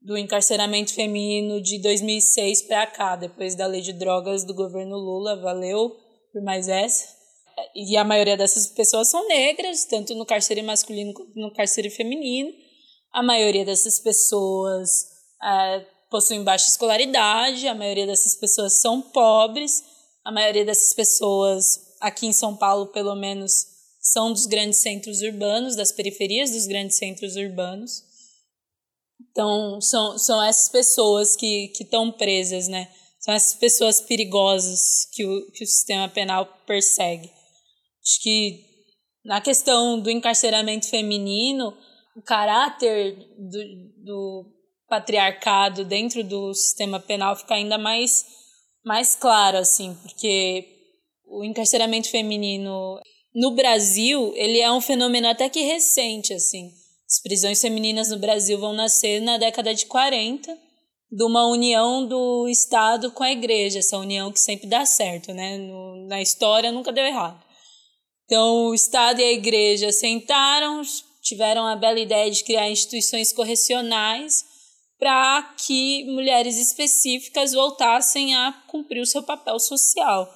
[0.00, 5.40] do encarceramento feminino de 2006 para cá, depois da lei de drogas do governo Lula,
[5.40, 5.90] valeu
[6.32, 7.08] por mais essa.
[7.74, 12.50] E a maioria dessas pessoas são negras, tanto no cárcere masculino quanto no cárcere feminino.
[13.12, 15.13] A maioria dessas pessoas
[15.44, 15.80] é,
[16.10, 19.82] possuem baixa escolaridade, a maioria dessas pessoas são pobres,
[20.24, 23.66] a maioria dessas pessoas, aqui em São Paulo pelo menos,
[24.00, 28.02] são dos grandes centros urbanos, das periferias dos grandes centros urbanos.
[29.30, 32.90] Então, são, são essas pessoas que estão presas, né?
[33.18, 37.30] São essas pessoas perigosas que o, que o sistema penal persegue.
[38.02, 38.64] Acho que
[39.24, 41.74] na questão do encarceramento feminino,
[42.14, 44.53] o caráter do, do
[44.94, 48.24] patriarcado dentro do sistema penal fica ainda mais,
[48.84, 50.68] mais claro, assim, porque
[51.26, 53.00] o encarceramento feminino
[53.34, 56.70] no Brasil, ele é um fenômeno até que recente, assim.
[57.10, 60.56] As prisões femininas no Brasil vão nascer na década de 40,
[61.10, 65.58] de uma união do Estado com a Igreja, essa união que sempre dá certo, né?
[65.58, 67.42] No, na história nunca deu errado.
[68.26, 70.82] Então, o Estado e a Igreja sentaram,
[71.20, 74.53] tiveram a bela ideia de criar instituições correcionais
[74.98, 80.32] para que mulheres específicas voltassem a cumprir o seu papel social.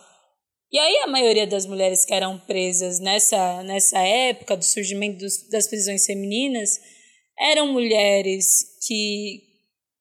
[0.70, 5.48] E aí a maioria das mulheres que eram presas nessa, nessa época do surgimento dos,
[5.48, 6.78] das prisões femininas
[7.38, 9.42] eram mulheres que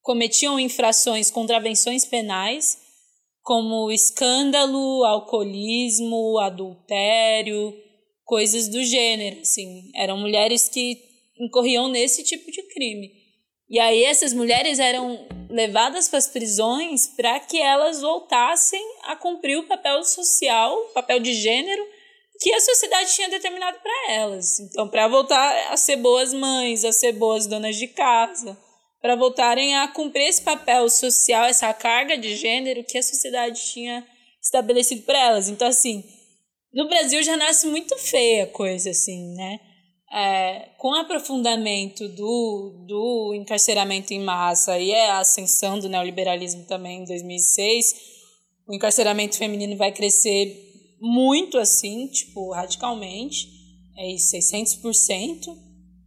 [0.02, 2.78] cometiam infrações, contravenções penais,
[3.44, 7.74] como escândalo, alcoolismo, adultério,
[8.26, 9.90] coisas do gênero, assim.
[9.96, 10.98] Eram mulheres que
[11.40, 13.10] incorriam nesse tipo de crime.
[13.70, 19.58] E aí essas mulheres eram levadas para as prisões para que elas voltassem a cumprir
[19.58, 21.86] o papel social, o papel de gênero
[22.40, 24.60] que a sociedade tinha determinado para elas.
[24.60, 28.58] Então, para voltar a ser boas mães, a ser boas donas de casa,
[29.02, 34.06] para voltarem a cumprir esse papel social, essa carga de gênero que a sociedade tinha
[34.42, 35.50] estabelecido para elas.
[35.50, 36.04] Então, assim,
[36.74, 39.60] no Brasil já nasce muito feia a coisa, assim, né?
[40.12, 47.02] É, com o aprofundamento do, do encarceramento em massa e a ascensão do neoliberalismo também
[47.02, 47.96] em 2006,
[48.68, 50.66] o encarceramento feminino vai crescer
[51.00, 53.48] muito assim, tipo, radicalmente,
[53.98, 55.56] é 600%,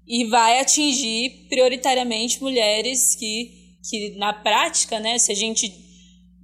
[0.06, 5.72] e vai atingir prioritariamente mulheres que, que na prática, né, se a gente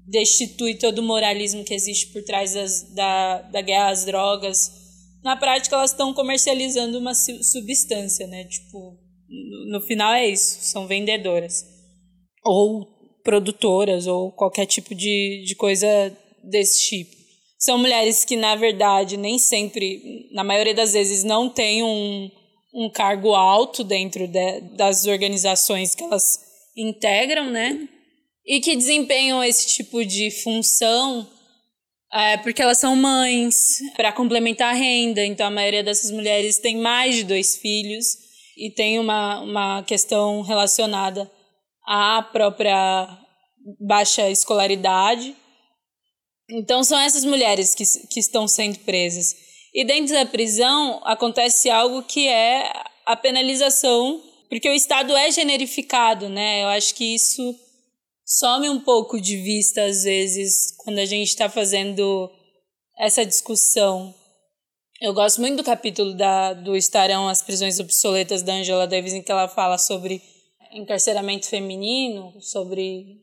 [0.07, 4.86] destitui todo o moralismo que existe por trás das, da, da guerra às drogas,
[5.27, 8.45] na prática elas estão comercializando uma substância, né?
[8.45, 8.97] Tipo,
[9.73, 11.65] no, final é isso, são vendedoras.
[12.45, 12.87] Ou
[13.25, 17.11] produtoras, ou qualquer tipo de, de coisa desse tipo.
[17.59, 22.31] São mulheres que, na verdade, nem sempre, na maioria das vezes, não têm um,
[22.73, 26.39] um cargo alto dentro de, das organizações que elas
[26.77, 27.89] integram, né?
[28.47, 31.29] E que desempenham esse tipo de função
[32.17, 35.23] é, porque elas são mães, para complementar a renda.
[35.23, 38.07] Então, a maioria dessas mulheres tem mais de dois filhos
[38.57, 41.31] e tem uma, uma questão relacionada
[41.87, 43.07] à própria
[43.79, 45.37] baixa escolaridade.
[46.51, 49.35] Então, são essas mulheres que, que estão sendo presas.
[49.75, 52.73] E dentro da prisão acontece algo que é
[53.05, 56.63] a penalização, porque o Estado é generificado, né?
[56.63, 57.55] Eu acho que isso
[58.27, 62.29] some um pouco de vista, às vezes, quando a gente está fazendo
[62.99, 64.13] essa discussão.
[65.01, 69.23] Eu gosto muito do capítulo da, do Estarão as Prisões Obsoletas da Angela Davis, em
[69.23, 70.21] que ela fala sobre
[70.73, 73.21] encarceramento feminino, sobre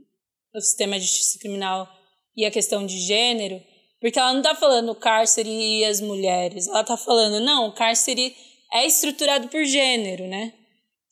[0.56, 1.90] o sistema de justiça criminal
[2.38, 3.62] e a questão de gênero,
[4.00, 8.36] porque ela não está falando cárcere e as mulheres, ela está falando, não, o cárcere
[8.72, 10.54] é estruturado por gênero, né?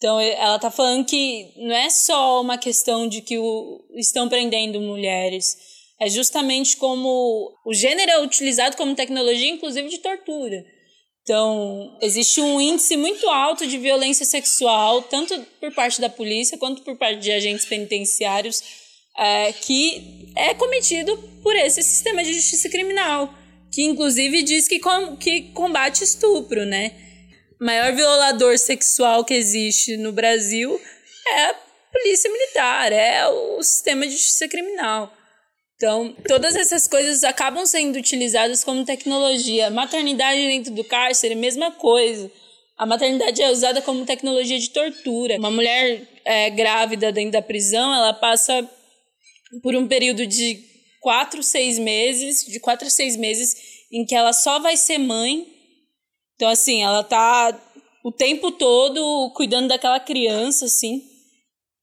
[0.02, 4.82] Então, ela está falando que não é só uma questão de que o, estão prendendo
[4.82, 5.56] mulheres,
[6.00, 10.66] é justamente como o gênero é utilizado como tecnologia, inclusive de tortura.
[11.22, 16.82] Então, existe um índice muito alto de violência sexual, tanto por parte da polícia quanto
[16.82, 18.64] por parte de agentes penitenciários,
[19.16, 23.32] é, que é cometido por esse sistema de justiça criminal,
[23.72, 27.11] que inclusive diz que, com, que combate estupro, né?
[27.62, 30.82] Maior violador sexual que existe no Brasil
[31.28, 31.56] é a
[31.94, 35.14] polícia militar, é o sistema de justiça criminal.
[35.76, 39.70] Então, todas essas coisas acabam sendo utilizadas como tecnologia.
[39.70, 42.32] Maternidade dentro do cárcere, mesma coisa.
[42.78, 45.38] A maternidade é usada como tecnologia de tortura.
[45.38, 48.68] Uma mulher é, grávida dentro da prisão, ela passa
[49.64, 50.64] por um período de
[51.00, 53.56] quatro, seis meses, de quatro a seis meses,
[53.92, 55.48] em que ela só vai ser mãe.
[56.42, 57.56] Então, assim, ela tá
[58.04, 61.04] o tempo todo cuidando daquela criança, assim.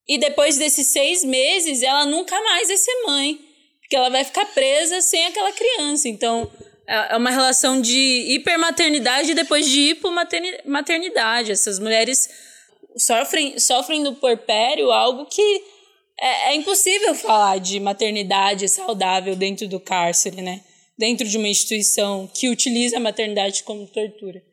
[0.08, 3.38] E depois desses seis meses, ela nunca mais vai ser mãe.
[3.78, 6.08] Porque ela vai ficar presa sem aquela criança.
[6.08, 6.50] Então,
[6.88, 11.52] é, é uma relação de hipermaternidade e depois de hipomaternidade.
[11.52, 12.28] Essas mulheres
[12.96, 15.62] sofrem, sofrem no porpério algo que
[16.20, 20.62] é, é impossível falar de maternidade saudável dentro do cárcere, né?
[20.98, 24.47] Dentro de uma instituição que utiliza a maternidade como tortura.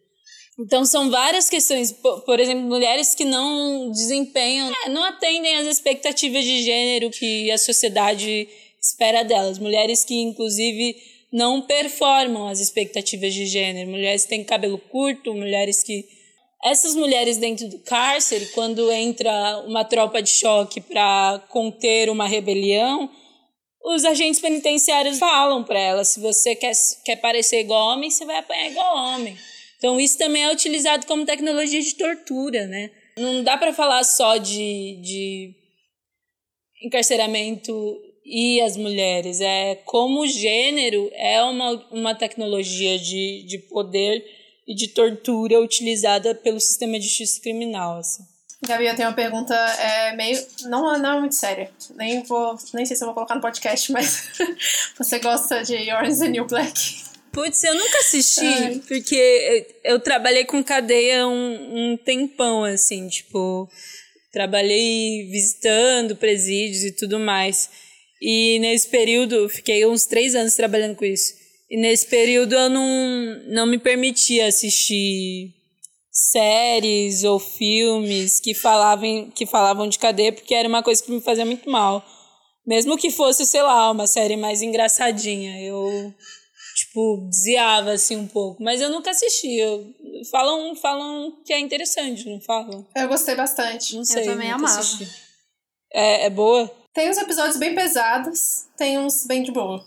[0.58, 1.92] Então, são várias questões.
[1.92, 7.58] Por, exemplo, mulheres que não desempenham, é, não atendem às expectativas de gênero que a
[7.58, 8.48] sociedade
[8.82, 9.60] espera delas.
[9.60, 10.96] Mulheres que, inclusive,
[11.32, 13.90] não performam as expectativas de gênero.
[13.90, 16.06] Mulheres que têm cabelo curto, mulheres que.
[16.64, 23.08] Essas mulheres dentro do cárcere, quando entra uma tropa de choque para conter uma rebelião,
[23.84, 26.72] os agentes penitenciários falam para elas: se você quer,
[27.04, 29.38] quer parecer igual homem, você vai apanhar igual homem.
[29.78, 32.92] Então, isso também é utilizado como tecnologia de tortura, né?
[33.18, 35.56] Não dá para falar só de, de
[36.84, 37.74] encarceramento
[38.26, 39.40] e as mulheres.
[39.40, 44.24] É como o gênero é uma, uma tecnologia de, de poder
[44.68, 48.00] e de tortura utilizada pelo sistema de justiça criminal.
[48.00, 48.24] Assim.
[48.66, 50.44] Gabi, eu tenho uma pergunta é, meio.
[50.64, 51.70] Não, não é muito séria.
[51.96, 54.32] Nem, vou, nem sei se eu vou colocar no podcast, mas
[54.98, 57.06] você gosta de Orange the New Black?
[57.36, 58.82] Putz, eu nunca assisti, Ai.
[58.88, 63.70] porque eu, trabalhei com cadeia um, um tempão, assim, tipo,
[64.32, 67.70] trabalhei visitando presídios e tudo mais.
[68.22, 71.34] E nesse período, fiquei uns três anos trabalhando com isso.
[71.70, 75.54] E nesse período eu não, não me permitia assistir
[76.10, 81.20] séries ou filmes que falavam, que falavam de cadeia, porque era uma coisa que me
[81.20, 82.02] fazia muito mal.
[82.66, 85.62] Mesmo que fosse, sei lá, uma série mais engraçadinha.
[85.62, 86.14] Eu
[86.76, 88.62] tipo, desviava assim um pouco.
[88.62, 89.58] Mas eu nunca assisti.
[89.58, 89.94] Eu,
[90.30, 92.86] falam, falam que é interessante, não falam?
[92.94, 93.96] Eu gostei bastante.
[93.96, 94.24] Não sei.
[94.24, 94.82] Eu também amava.
[95.94, 96.70] É, é boa?
[96.94, 99.84] Tem uns episódios bem pesados, tem uns bem de boa.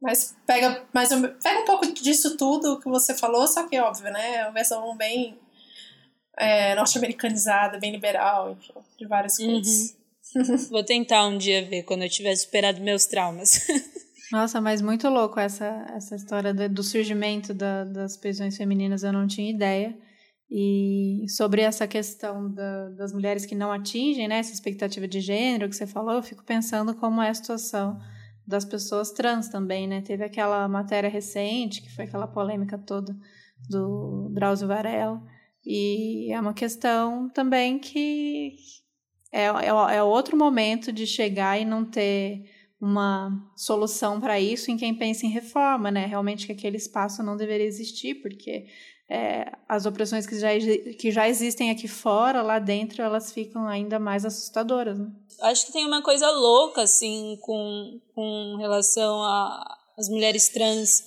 [0.00, 4.12] Mas pega, mais um, pega um pouco disso tudo que você falou, só que óbvio,
[4.12, 4.36] né?
[4.36, 5.36] É uma versão bem
[6.38, 9.54] é, norte-americanizada, bem liberal, enfim, de várias uhum.
[9.54, 9.96] coisas.
[10.70, 13.66] Vou tentar um dia ver quando eu tiver superado meus traumas.
[14.30, 19.12] Nossa, mas muito louco essa, essa história do, do surgimento da, das prisões femininas, eu
[19.12, 19.96] não tinha ideia.
[20.50, 25.68] E sobre essa questão da, das mulheres que não atingem né, essa expectativa de gênero
[25.68, 27.98] que você falou, eu fico pensando como é a situação
[28.46, 30.00] das pessoas trans também, né?
[30.00, 33.14] Teve aquela matéria recente, que foi aquela polêmica toda
[33.68, 35.22] do Drauzio Varela,
[35.64, 38.54] e é uma questão também que
[39.30, 42.44] é, é, é outro momento de chegar e não ter
[42.80, 46.06] uma solução para isso em quem pensa em reforma, né?
[46.06, 48.66] Realmente que aquele espaço não deveria existir, porque
[49.10, 50.48] é, as opressões que já,
[50.98, 54.98] que já existem aqui fora, lá dentro, elas ficam ainda mais assustadoras.
[54.98, 55.10] Né?
[55.40, 59.22] Acho que tem uma coisa louca, assim, com, com relação
[59.96, 61.04] às mulheres trans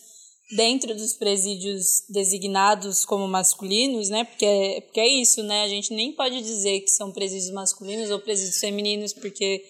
[0.55, 4.25] dentro dos presídios designados como masculinos, né?
[4.25, 5.63] Porque é, porque é isso, né?
[5.63, 9.63] A gente nem pode dizer que são presídios masculinos ou presídios femininos, porque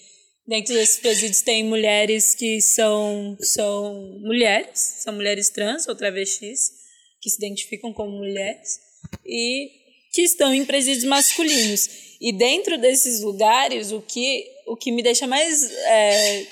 [0.51, 6.73] Dentro desses presídios tem mulheres que são, são mulheres, são mulheres trans ou travestis,
[7.21, 8.77] que se identificam como mulheres,
[9.25, 9.69] e
[10.13, 11.89] que estão em presídios masculinos.
[12.19, 16.45] E dentro desses lugares, o que, o que me deixa mais é,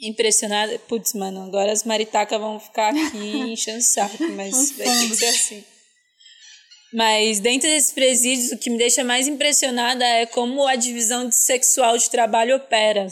[0.00, 0.78] impressionada.
[0.78, 3.18] Putz, mano, agora as maritacas vão ficar aqui
[3.50, 5.64] enchendo saco, mas vai ter que ser assim.
[6.92, 11.96] Mas dentro desses presídios, o que me deixa mais impressionada é como a divisão sexual
[11.96, 13.06] de trabalho opera.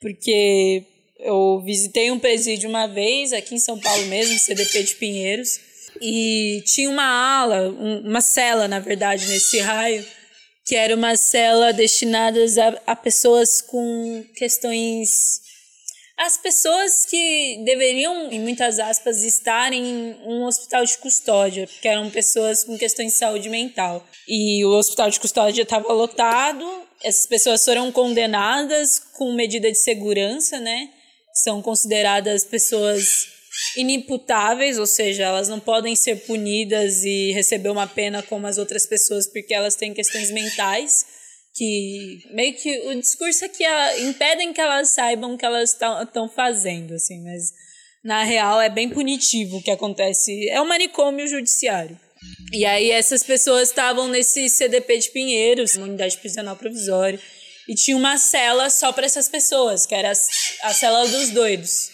[0.00, 0.84] Porque
[1.18, 5.60] eu visitei um presídio uma vez, aqui em São Paulo mesmo, CDP de Pinheiros,
[6.00, 7.68] e tinha uma ala,
[8.04, 10.06] uma cela, na verdade, nesse raio,
[10.64, 12.40] que era uma cela destinada
[12.86, 15.47] a, a pessoas com questões
[16.18, 22.10] as pessoas que deveriam, em muitas aspas, estar em um hospital de custódia, porque eram
[22.10, 24.04] pessoas com questões de saúde mental.
[24.26, 26.66] E o hospital de custódia estava lotado,
[27.04, 30.90] essas pessoas foram condenadas com medida de segurança, né?
[31.32, 33.28] São consideradas pessoas
[33.76, 38.86] inimputáveis, ou seja, elas não podem ser punidas e receber uma pena como as outras
[38.86, 41.17] pessoas porque elas têm questões mentais
[41.58, 45.76] que meio que o discurso é que a, impedem que elas saibam o que elas
[46.02, 47.52] estão fazendo, assim, mas
[48.04, 50.48] na real é bem punitivo o que acontece.
[50.48, 51.98] É um manicômio judiciário.
[52.52, 57.20] E aí essas pessoas estavam nesse CDP de Pinheiros, uma unidade prisional provisória,
[57.68, 61.90] e tinha uma cela só para essas pessoas, que era a, a cela dos doidos.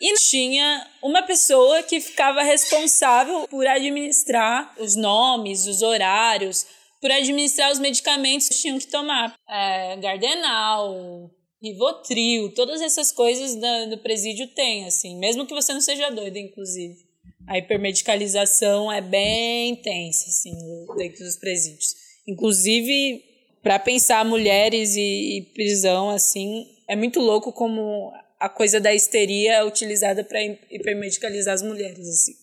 [0.00, 6.64] E tinha uma pessoa que ficava responsável por administrar os nomes, os horários,
[7.00, 9.34] por administrar os medicamentos que tinham que tomar.
[9.48, 11.30] É, Gardenal,
[11.62, 16.96] Rivotril, todas essas coisas do, presídio tem, assim, mesmo que você não seja doido, inclusive.
[17.46, 20.52] A hipermedicalização é bem intensa, assim,
[20.96, 21.94] dentro dos presídios.
[22.26, 23.22] Inclusive,
[23.62, 29.54] para pensar mulheres e, e, prisão, assim, é muito louco como a coisa da histeria
[29.54, 32.39] é utilizada para hipermedicalizar as mulheres, assim.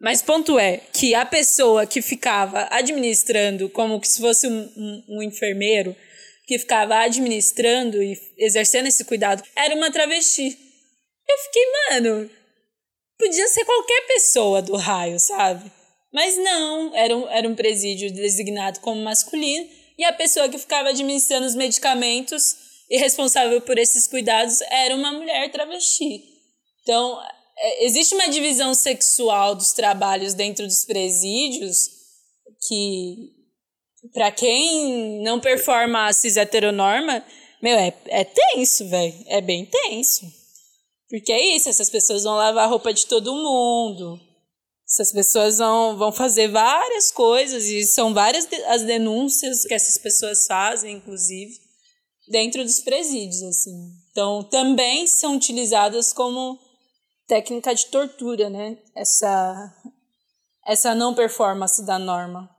[0.00, 5.22] Mas ponto é que a pessoa que ficava administrando, como se fosse um, um, um
[5.22, 5.96] enfermeiro,
[6.46, 10.56] que ficava administrando e exercendo esse cuidado, era uma travesti.
[11.28, 12.30] Eu fiquei, mano,
[13.18, 15.70] podia ser qualquer pessoa do raio, sabe?
[16.12, 19.68] Mas não, era um, era um presídio designado como masculino
[19.98, 22.56] e a pessoa que ficava administrando os medicamentos
[22.88, 26.22] e responsável por esses cuidados era uma mulher travesti.
[26.82, 27.18] Então,
[27.80, 31.90] existe uma divisão sexual dos trabalhos dentro dos presídios
[32.66, 33.32] que,
[34.12, 37.24] para quem não performa a cis heteronorma,
[37.62, 39.14] meu, é, é tenso, velho.
[39.26, 40.26] É bem tenso.
[41.08, 44.20] Porque é isso, essas pessoas vão lavar a roupa de todo mundo.
[44.88, 50.46] Essas pessoas vão, vão fazer várias coisas, e são várias as denúncias que essas pessoas
[50.46, 51.52] fazem, inclusive,
[52.28, 53.74] dentro dos presídios, assim.
[54.10, 56.58] Então, também são utilizadas como
[57.26, 58.78] técnica de tortura, né?
[58.94, 59.74] Essa,
[60.66, 62.50] essa não performance da norma.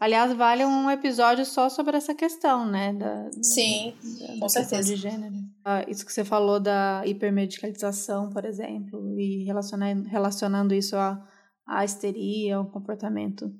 [0.00, 2.92] Aliás, vale um episódio só sobre essa questão, né?
[2.92, 4.94] Da, Sim, da, com certeza.
[4.94, 5.34] de gênero.
[5.64, 11.26] Ah, isso que você falou da hipermedicalização, por exemplo, e relacionando, relacionando isso à,
[11.66, 13.50] à histeria, ao comportamento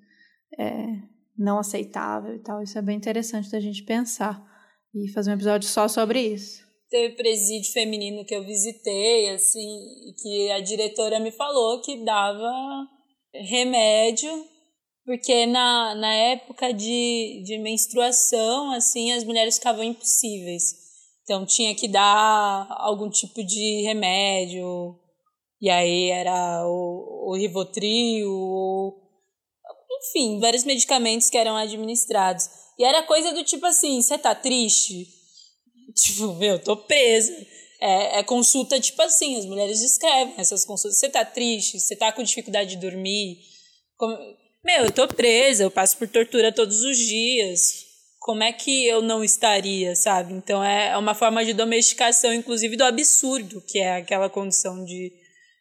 [0.58, 0.86] é,
[1.38, 2.62] não aceitável e tal.
[2.62, 4.42] Isso é bem interessante da gente pensar
[4.94, 6.63] e fazer um episódio só sobre isso
[6.94, 12.52] teve presídio feminino que eu visitei, assim, que a diretora me falou que dava
[13.34, 14.30] remédio,
[15.04, 20.62] porque na, na época de, de menstruação, assim, as mulheres ficavam impossíveis.
[21.24, 24.96] Então tinha que dar algum tipo de remédio,
[25.60, 28.94] e aí era o, o Rivotril, ou,
[29.98, 32.48] enfim, vários medicamentos que eram administrados.
[32.78, 35.08] E era coisa do tipo assim, você tá triste?
[35.94, 37.32] Tipo, meu, tô presa.
[37.80, 40.98] É, é, consulta, tipo assim, as mulheres descrevem essas consultas.
[40.98, 43.38] Você tá triste, você tá com dificuldade de dormir.
[43.96, 44.16] Como...
[44.64, 47.84] Meu, eu tô presa, eu passo por tortura todos os dias.
[48.20, 50.32] Como é que eu não estaria, sabe?
[50.32, 55.12] Então é, é uma forma de domesticação, inclusive, do absurdo, que é aquela condição de,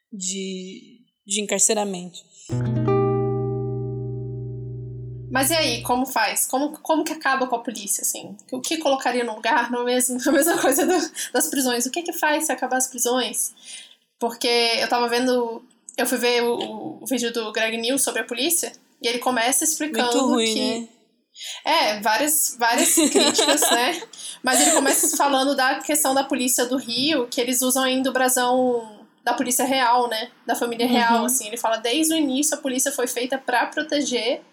[0.09, 2.19] de, de encarceramento.
[5.33, 6.45] Mas e aí, como faz?
[6.45, 8.37] Como, como que acaba com a polícia, assim?
[8.51, 9.71] O que colocaria no lugar?
[9.71, 11.87] No mesmo, a mesma coisa do, das prisões.
[11.87, 13.51] O que que faz se acabar as prisões?
[14.19, 15.65] Porque eu tava vendo...
[15.97, 18.71] Eu fui ver o, o vídeo do Greg News sobre a polícia
[19.01, 20.79] e ele começa explicando Muito ruim, que...
[20.79, 20.87] Né?
[21.65, 24.03] É, várias, várias críticas, né?
[24.43, 28.13] Mas ele começa falando da questão da polícia do Rio, que eles usam ainda o
[28.13, 30.29] brasão da polícia real, né?
[30.45, 31.25] Da família real, uhum.
[31.25, 31.47] assim.
[31.47, 34.43] Ele fala, desde o início a polícia foi feita para proteger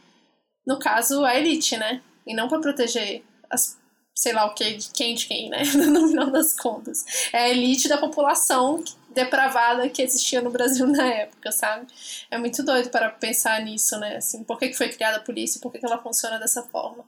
[0.66, 2.02] no caso, a elite, né?
[2.26, 3.78] E não para proteger as,
[4.14, 5.62] sei lá o que, de quem de quem, né?
[5.74, 7.04] No final das contas.
[7.32, 8.82] É a elite da população
[9.14, 11.86] depravada que existia no Brasil na época, sabe?
[12.30, 14.16] É muito doido para pensar nisso, né?
[14.16, 15.60] Assim, por que, que foi criada a polícia?
[15.60, 17.04] Por que, que ela funciona dessa forma?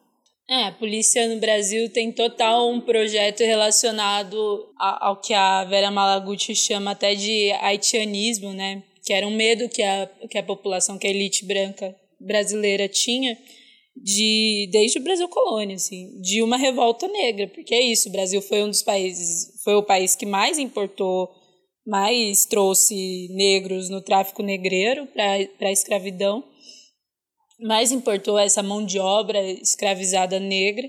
[0.48, 6.54] É, a polícia no Brasil tem total um projeto relacionado ao que a Vera Malaguti
[6.54, 8.82] chama até de haitianismo, né?
[9.04, 11.94] Que era um medo que a, que a população, que a elite branca
[12.26, 13.36] brasileira tinha
[13.96, 18.40] de desde o Brasil colônia, assim, de uma revolta negra, porque é isso, o Brasil
[18.40, 21.30] foi um dos países, foi o país que mais importou,
[21.86, 26.42] mais trouxe negros no tráfico negreiro para a escravidão,
[27.60, 30.88] mais importou essa mão de obra escravizada negra,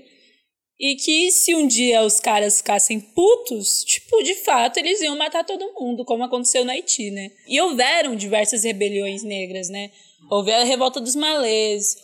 [0.78, 5.44] e que se um dia os caras ficassem putos, tipo, de fato, eles iam matar
[5.44, 7.30] todo mundo, como aconteceu no Haiti, né?
[7.46, 9.92] E houveram diversas rebeliões negras, né?
[10.30, 11.96] Houve a revolta dos malês,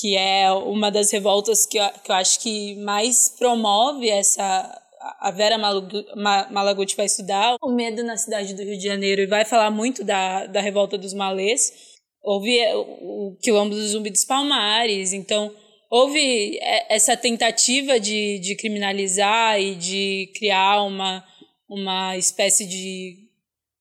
[0.00, 4.82] que é uma das revoltas que eu, que eu acho que mais promove essa.
[5.20, 5.56] A Vera
[6.50, 10.02] Malaguti vai estudar o medo na cidade do Rio de Janeiro e vai falar muito
[10.02, 11.72] da, da revolta dos malês.
[12.22, 15.54] Houve o, o quilombo do Zumbi dos Palmares, então
[15.90, 21.24] houve é, essa tentativa de, de criminalizar e de criar uma,
[21.68, 23.27] uma espécie de,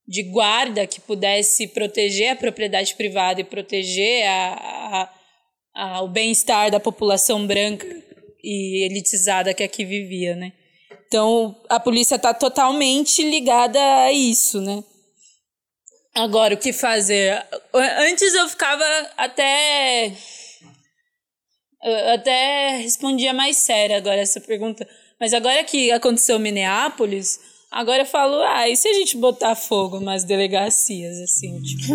[0.07, 5.09] de guarda que pudesse proteger a propriedade privada e proteger a,
[5.75, 7.85] a, a o bem-estar da população branca
[8.43, 10.53] e elitizada que aqui vivia, né?
[11.07, 14.83] Então, a polícia está totalmente ligada a isso, né?
[16.15, 17.45] Agora, o que fazer?
[17.73, 18.83] Antes eu ficava
[19.17, 20.13] até
[21.83, 24.87] eu até respondia mais séria agora essa pergunta.
[25.19, 27.39] Mas agora que aconteceu Minneapolis,
[27.71, 31.93] agora eu falo, ah, e se a gente botar fogo nas delegacias, assim, tipo.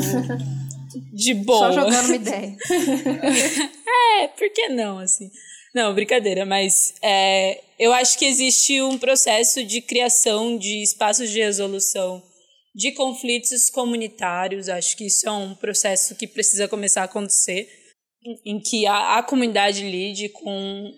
[1.13, 1.73] de boa.
[1.73, 2.57] Só jogando uma ideia.
[4.21, 5.31] é, por que não, assim?
[5.75, 11.41] Não, brincadeira, mas é, eu acho que existe um processo de criação de espaços de
[11.41, 12.23] resolução
[12.75, 14.69] de conflitos comunitários.
[14.69, 17.69] Acho que isso é um processo que precisa começar a acontecer
[18.45, 20.93] em que a, a comunidade lide com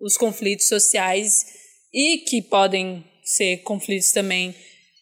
[0.00, 1.46] os conflitos sociais
[1.92, 4.54] e que podem ser conflitos também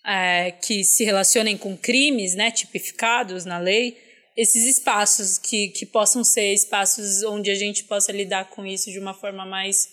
[0.05, 3.97] é, que se relacionem com crimes né, tipificados na lei,
[4.37, 8.99] esses espaços que, que possam ser espaços onde a gente possa lidar com isso de
[8.99, 9.89] uma forma mais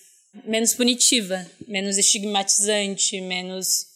[0.46, 3.94] menos punitiva, menos estigmatizante, menos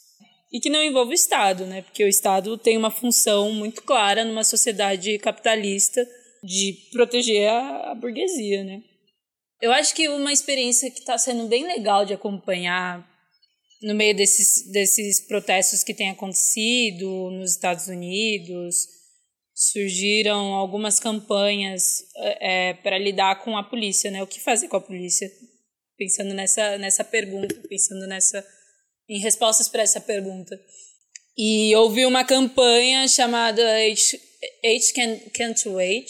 [0.54, 1.82] e que não envolva o Estado, né?
[1.82, 6.08] Porque o Estado tem uma função muito clara numa sociedade capitalista
[6.42, 8.82] de proteger a, a burguesia, né?
[9.60, 13.06] Eu acho que uma experiência que está sendo bem legal de acompanhar
[13.82, 18.88] no meio desses, desses protestos que têm acontecido nos Estados Unidos,
[19.54, 22.04] surgiram algumas campanhas
[22.40, 24.22] é, para lidar com a polícia, né?
[24.22, 25.30] O que fazer com a polícia?
[25.98, 28.46] Pensando nessa, nessa pergunta, pensando nessa
[29.10, 30.60] em respostas para essa pergunta.
[31.38, 34.18] E houve uma campanha chamada H,
[34.94, 36.08] Can't, Can't Wait,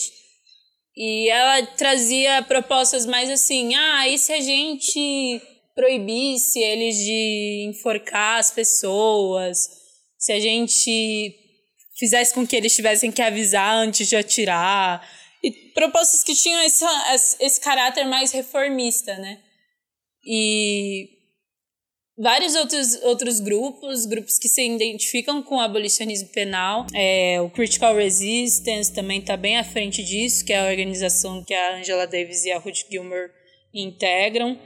[0.95, 5.41] e ela trazia propostas mais assim: ah, e se a gente
[5.78, 9.70] proibisse eles de enforcar as pessoas?
[10.18, 11.36] Se a gente
[12.00, 15.08] fizesse com que eles tivessem que avisar antes de atirar?
[15.44, 19.40] E propostas que tinham essa, esse caráter mais reformista, né?
[20.26, 21.10] E
[22.18, 26.88] vários outros, outros grupos, grupos que se identificam com o abolicionismo penal.
[26.92, 31.54] É, o Critical Resistance também está bem à frente disso, que é a organização que
[31.54, 33.30] a Angela Davis e a Ruth Gilmer
[33.72, 34.60] integram.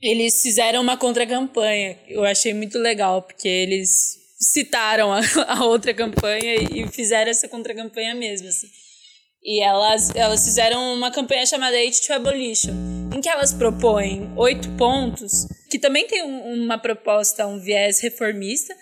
[0.00, 6.54] Eles fizeram uma contra-campanha, eu achei muito legal, porque eles citaram a, a outra campanha
[6.54, 8.48] e fizeram essa contra-campanha mesmo.
[8.48, 8.68] Assim.
[9.42, 12.74] E elas, elas fizeram uma campanha chamada Hate to Abolition,
[13.14, 18.74] em que elas propõem oito pontos, que também tem uma proposta, um viés reformista,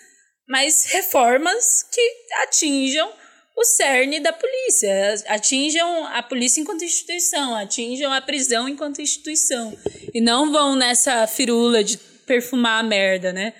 [0.47, 2.01] mas reformas que
[2.43, 3.11] atinjam
[3.57, 9.75] o cerne da polícia, atinjam a polícia enquanto instituição, atinjam a prisão enquanto instituição.
[10.13, 13.53] E não vão nessa firula de perfumar a merda, né?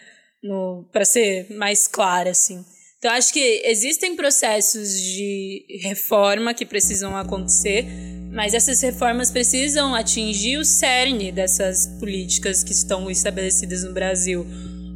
[0.92, 2.64] para ser mais clara, assim.
[3.00, 7.86] Então, acho que existem processos de reforma que precisam acontecer,
[8.32, 14.46] mas essas reformas precisam atingir o cerne dessas políticas que estão estabelecidas no Brasil.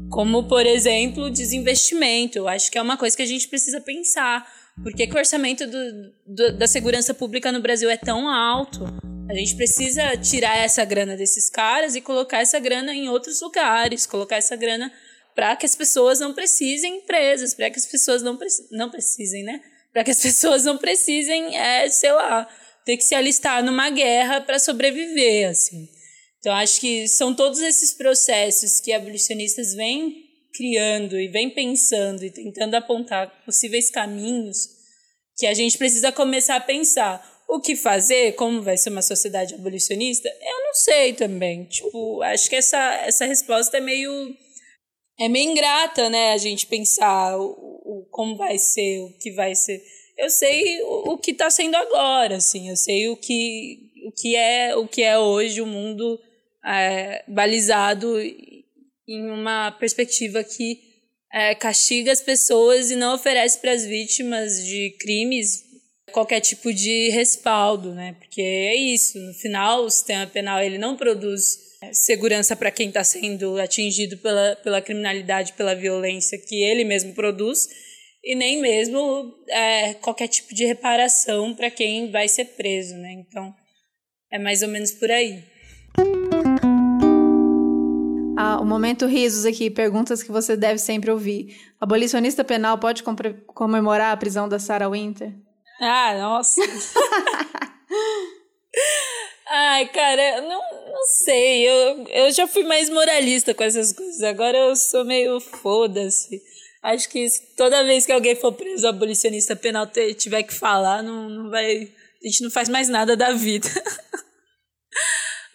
[0.09, 2.47] Como, por exemplo, desinvestimento.
[2.47, 4.45] Acho que é uma coisa que a gente precisa pensar.
[4.84, 8.86] Por que, que o orçamento do, do, da segurança pública no Brasil é tão alto?
[9.30, 14.05] A gente precisa tirar essa grana desses caras e colocar essa grana em outros lugares,
[14.05, 14.91] colocar essa grana
[15.36, 18.38] para que as pessoas não precisem presas, para que as pessoas não,
[18.72, 19.61] não precisem, né?
[19.93, 22.47] Para que as pessoas não precisem, é, sei lá,
[22.86, 25.88] ter que se alistar numa guerra para sobreviver, assim.
[26.39, 30.20] Então, acho que são todos esses processos que abolicionistas vêm
[30.53, 34.67] criando e vêm pensando e tentando apontar possíveis caminhos
[35.37, 37.29] que a gente precisa começar a pensar.
[37.47, 41.65] O que fazer, como vai ser uma sociedade abolicionista, eu não sei também.
[41.65, 44.11] Tipo, acho que essa, essa resposta é meio
[45.19, 49.53] é meio ingrata, né, a gente pensar o, o, como vai ser, o que vai
[49.53, 49.83] ser.
[50.17, 54.35] Eu sei o, o que está sendo agora, assim, eu sei o que, o que
[54.35, 56.19] é o que é hoje o mundo
[56.65, 58.17] é, balizado
[59.14, 60.80] em uma perspectiva que
[61.32, 65.64] é, castiga as pessoas e não oferece para as vítimas de crimes
[66.12, 68.16] qualquer tipo de respaldo, né?
[68.20, 73.03] Porque é isso, no final o sistema penal ele não produz segurança para quem está
[73.03, 77.68] sendo atingido pela, pela criminalidade, pela violência que ele mesmo produz,
[78.24, 82.95] e nem mesmo é, qualquer tipo de reparação para quem vai ser preso.
[82.95, 83.14] Né?
[83.14, 83.53] Então,
[84.32, 85.43] é mais ou menos por aí.
[88.43, 91.55] Ah, o momento risos aqui, perguntas que você deve sempre ouvir.
[91.79, 93.03] Abolicionista penal pode
[93.53, 95.31] comemorar a prisão da Sarah Winter?
[95.79, 96.59] Ah, nossa!
[99.47, 104.23] Ai, cara, não, Não sei, eu, eu já fui mais moralista com essas coisas.
[104.23, 106.41] Agora eu sou meio foda-se.
[106.81, 109.85] Acho que toda vez que alguém for preso, abolicionista penal
[110.17, 111.91] tiver que falar, não, não vai.
[112.23, 113.67] A gente não faz mais nada da vida.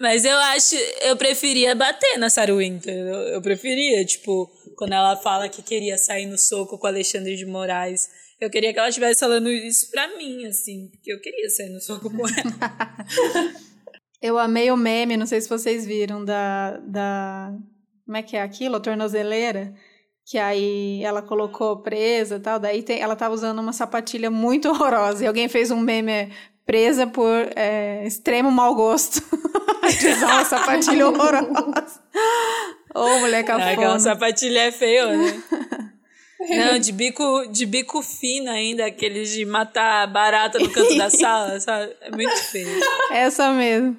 [0.00, 2.94] Mas eu acho, eu preferia bater na Sarah Winter.
[2.94, 7.46] Eu, eu preferia, tipo, quando ela fala que queria sair no soco com Alexandre de
[7.46, 8.08] Moraes.
[8.38, 11.80] Eu queria que ela estivesse falando isso pra mim, assim, porque eu queria sair no
[11.80, 13.54] soco com ela.
[14.20, 16.76] eu amei o meme, não sei se vocês viram, da.
[16.78, 17.52] da
[18.04, 18.76] como é que é aquilo?
[18.76, 19.74] A tornozeleira
[20.28, 25.22] que aí ela colocou presa tal, daí tem, ela tava usando uma sapatilha muito horrorosa,
[25.22, 26.32] e alguém fez um meme
[26.66, 29.22] presa por é, extremo mau gosto
[29.86, 32.00] usar uma sapatilha horrorosa.
[32.94, 33.70] Ô, oh, mulher cafona.
[33.70, 35.42] É, aquela sapatilha é feio, né?
[36.38, 41.58] Não, de bico, de bico fino ainda, aqueles de matar barata no canto da sala,
[41.60, 41.96] sabe?
[42.00, 42.80] É muito feio.
[43.10, 43.96] Essa mesmo.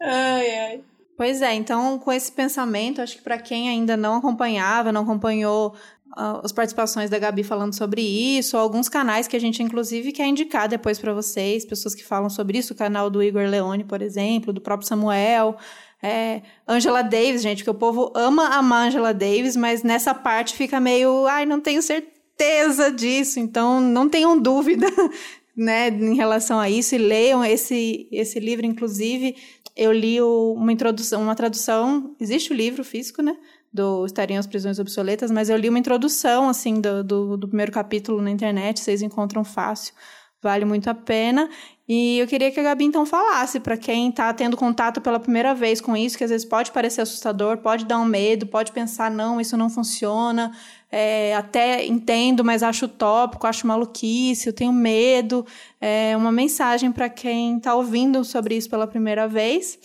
[0.00, 0.80] ai, ai.
[1.16, 5.74] Pois é, então com esse pensamento, acho que para quem ainda não acompanhava, não acompanhou
[6.12, 10.68] as participações da Gabi falando sobre isso, alguns canais que a gente inclusive quer indicar
[10.68, 14.52] depois para vocês, pessoas que falam sobre isso, o canal do Igor Leone, por exemplo,
[14.52, 15.56] do próprio Samuel,
[16.02, 20.78] é, Angela Davis, gente, que o povo ama amar Angela Davis, mas nessa parte fica
[20.78, 24.86] meio, ai, não tenho certeza disso, então não tenham dúvida
[25.56, 29.34] né, em relação a isso e leiam esse, esse livro, inclusive
[29.76, 33.36] eu li o, uma introdução, uma tradução, existe o livro físico, né,
[33.74, 37.72] do Estariam as Prisões Obsoletas, mas eu li uma introdução, assim, do, do, do primeiro
[37.72, 39.92] capítulo na internet, vocês encontram fácil,
[40.40, 41.50] vale muito a pena,
[41.88, 45.54] e eu queria que a Gabi então falasse para quem está tendo contato pela primeira
[45.54, 49.10] vez com isso, que às vezes pode parecer assustador, pode dar um medo, pode pensar,
[49.10, 50.52] não, isso não funciona,
[50.90, 55.44] é, até entendo, mas acho utópico, acho maluquice, eu tenho medo.
[55.80, 59.76] É uma mensagem para quem está ouvindo sobre isso pela primeira vez.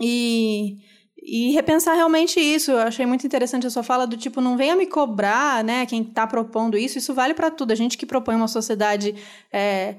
[0.00, 0.78] E
[1.22, 2.70] e repensar realmente isso.
[2.70, 5.86] Eu achei muito interessante a sua fala do tipo, não venha me cobrar, né?
[5.86, 7.72] Quem está propondo isso, isso vale para tudo.
[7.72, 9.14] A gente que propõe uma sociedade
[9.52, 9.96] é,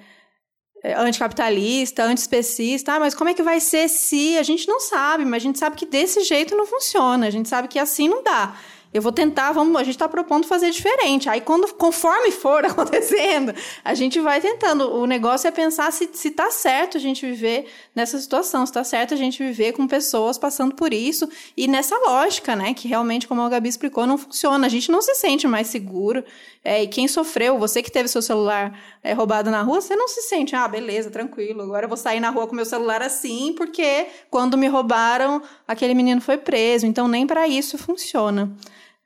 [0.84, 5.24] é, anticapitalista, antiespecista, ah, mas como é que vai ser se a gente não sabe,
[5.26, 8.24] mas a gente sabe que desse jeito não funciona, a gente sabe que assim não
[8.24, 8.58] dá.
[8.94, 11.30] Eu vou tentar, vamos, a gente está propondo fazer diferente.
[11.30, 13.54] Aí, quando, conforme for acontecendo,
[13.86, 14.92] a gente vai tentando.
[14.94, 18.84] O negócio é pensar se, se tá certo a gente viver nessa situação, se tá
[18.84, 22.74] certo a gente viver com pessoas passando por isso e nessa lógica, né?
[22.74, 24.68] Que realmente, como a Gabi explicou, não funciona.
[24.68, 26.24] A gente não se sente mais seguro.
[26.64, 30.08] É, e quem sofreu, você que teve seu celular é, roubado na rua, você não
[30.08, 33.54] se sente, ah, beleza, tranquilo, agora eu vou sair na rua com meu celular assim,
[33.58, 36.86] porque quando me roubaram, aquele menino foi preso.
[36.86, 38.52] Então, nem para isso funciona.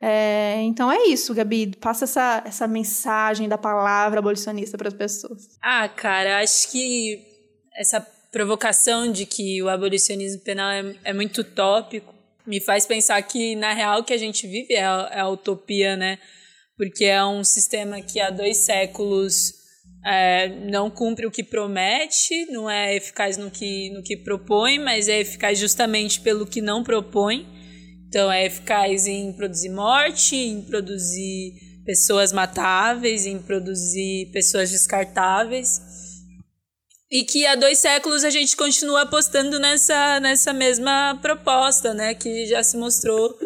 [0.00, 1.72] É, então é isso, Gabi.
[1.80, 5.58] Passa essa, essa mensagem da palavra abolicionista para as pessoas.
[5.62, 7.22] Ah, cara, acho que
[7.74, 12.14] essa provocação de que o abolicionismo penal é, é muito utópico
[12.46, 15.28] me faz pensar que, na real, o que a gente vive é a, é a
[15.28, 16.18] utopia, né?
[16.76, 19.52] Porque é um sistema que há dois séculos
[20.04, 25.08] é, não cumpre o que promete, não é eficaz no que, no que propõe, mas
[25.08, 27.46] é eficaz justamente pelo que não propõe.
[28.16, 31.52] Então é eficaz em produzir morte, em produzir
[31.84, 35.82] pessoas matáveis, em produzir pessoas descartáveis.
[37.10, 42.14] E que há dois séculos a gente continua apostando nessa, nessa mesma proposta, né?
[42.14, 43.38] Que já se mostrou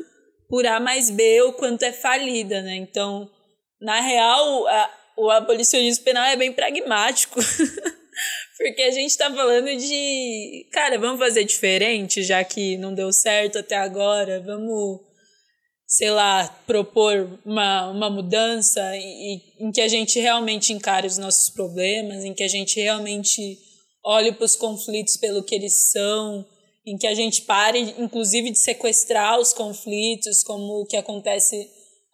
[0.48, 2.76] por A mais B o quanto é falida, né?
[2.76, 3.28] Então,
[3.80, 7.40] na real, a, o abolicionismo penal é bem pragmático.
[8.60, 13.58] Porque a gente tá falando de, cara, vamos fazer diferente, já que não deu certo
[13.58, 15.00] até agora, vamos,
[15.86, 21.48] sei lá, propor uma, uma mudança em, em que a gente realmente encare os nossos
[21.48, 23.58] problemas, em que a gente realmente
[24.04, 26.44] olhe para os conflitos pelo que eles são,
[26.84, 31.66] em que a gente pare, inclusive, de sequestrar os conflitos, como o que acontece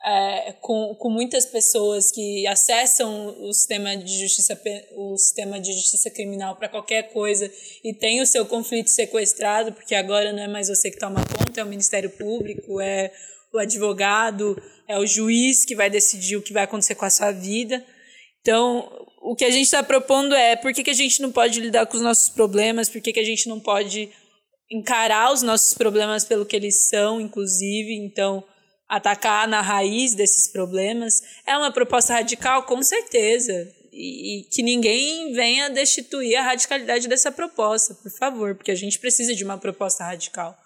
[0.07, 4.57] é, com, com muitas pessoas que acessam o sistema de justiça
[4.95, 7.51] o sistema de justiça criminal para qualquer coisa
[7.83, 11.61] e tem o seu conflito sequestrado porque agora não é mais você que toma conta
[11.61, 13.13] é o Ministério Público é
[13.53, 17.33] o advogado é o juiz que vai decidir o que vai acontecer com a sua
[17.33, 17.85] vida.
[18.41, 18.89] Então
[19.21, 21.85] o que a gente está propondo é por que, que a gente não pode lidar
[21.87, 22.89] com os nossos problemas?
[22.89, 24.09] Por que, que a gente não pode
[24.71, 27.93] encarar os nossos problemas pelo que eles são inclusive?
[27.93, 28.45] Então
[28.89, 31.23] atacar na raiz desses problemas.
[31.47, 33.73] É uma proposta radical, com certeza.
[33.93, 38.99] E, e, que ninguém venha destituir a radicalidade dessa proposta, por favor, porque a gente
[38.99, 40.57] precisa de uma proposta radical.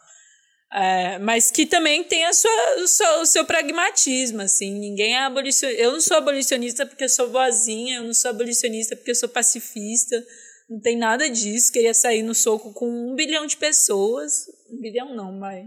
[0.73, 5.21] É, mas que também tem a sua, o, seu, o seu pragmatismo, assim, ninguém é
[5.21, 9.17] abolicionista, eu não sou abolicionista porque eu sou vozinha, eu não sou abolicionista porque eu
[9.17, 10.25] sou pacifista,
[10.71, 11.73] não tem nada disso.
[11.73, 14.47] Queria sair no soco com um bilhão de pessoas.
[14.71, 15.67] Um bilhão não, mas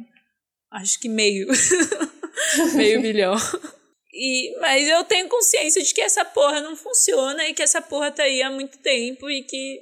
[0.71, 1.49] acho que meio.
[2.75, 3.35] meio bilhão.
[4.13, 8.11] E, mas eu tenho consciência de que essa porra não funciona e que essa porra
[8.11, 9.81] tá aí há muito tempo e que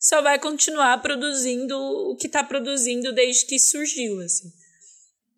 [0.00, 4.50] só vai continuar produzindo o que tá produzindo desde que surgiu, assim.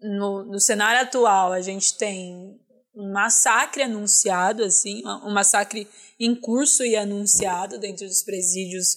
[0.00, 2.58] No, no cenário atual, a gente tem
[2.94, 5.86] um massacre anunciado, assim, um massacre
[6.18, 8.96] em curso e anunciado dentro dos presídios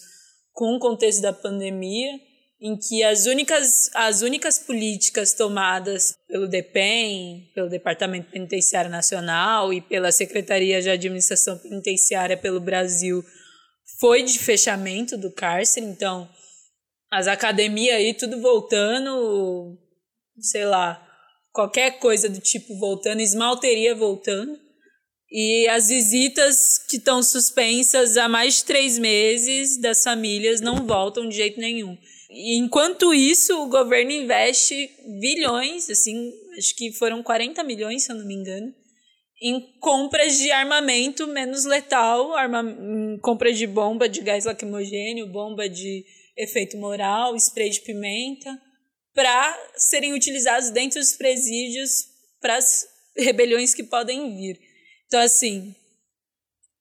[0.52, 2.20] com o contexto da pandemia,
[2.66, 9.82] em que as únicas, as únicas políticas tomadas pelo DEPEN, pelo Departamento Penitenciário Nacional e
[9.82, 13.22] pela Secretaria de Administração Penitenciária pelo Brasil
[14.00, 16.30] foi de fechamento do cárcere, então
[17.12, 19.78] as academias aí tudo voltando,
[20.40, 21.06] sei lá,
[21.52, 24.58] qualquer coisa do tipo voltando, esmalteria voltando.
[25.30, 31.28] E as visitas que estão suspensas há mais de três meses das famílias não voltam
[31.28, 31.98] de jeito nenhum.
[32.36, 38.26] Enquanto isso, o governo investe bilhões, assim, acho que foram 40 milhões, se eu não
[38.26, 38.74] me engano,
[39.42, 42.64] em compras de armamento menos letal, arma,
[43.22, 46.04] compra de bomba de gás lacrimogênio, bomba de
[46.36, 48.50] efeito moral, spray de pimenta
[49.14, 52.08] para serem utilizados dentro dos presídios
[52.42, 54.60] para as rebeliões que podem vir.
[55.06, 55.76] Então, assim,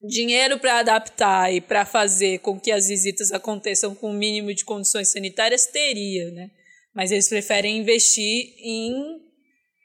[0.02, 4.64] dinheiro para adaptar e para fazer com que as visitas aconteçam com o mínimo de
[4.64, 6.50] condições sanitárias teria, né?
[6.94, 9.20] Mas eles preferem investir em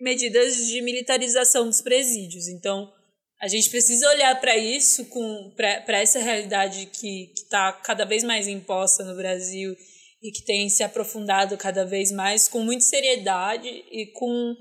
[0.02, 2.48] medidas de militarização dos presídios.
[2.48, 2.92] Então,
[3.40, 5.08] a gente precisa olhar para isso,
[5.56, 9.76] para essa realidade que está cada vez mais imposta no Brasil
[10.22, 14.56] e que tem se aprofundado cada vez mais com muita seriedade e com,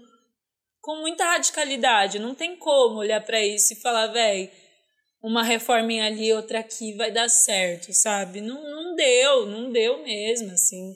[0.83, 2.19] com muita radicalidade.
[2.19, 4.51] Não tem como olhar para isso e falar, velho,
[5.23, 8.41] uma reforma ali, outra aqui vai dar certo, sabe?
[8.41, 10.93] Não, não deu, não deu mesmo, assim.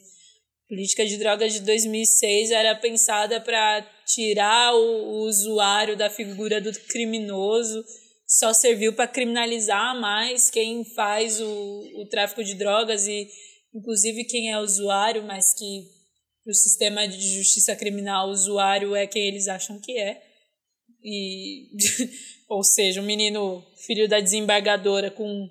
[0.65, 6.61] A política de drogas de 2006 era pensada para tirar o, o usuário da figura
[6.61, 7.85] do criminoso,
[8.27, 13.29] só serviu para criminalizar mais quem faz o, o tráfico de drogas e
[13.75, 15.85] inclusive quem é usuário, mas que
[16.47, 20.23] o sistema de justiça criminal o usuário é quem eles acham que é.
[21.03, 21.71] E,
[22.49, 25.49] ou seja, um menino filho da desembargadora com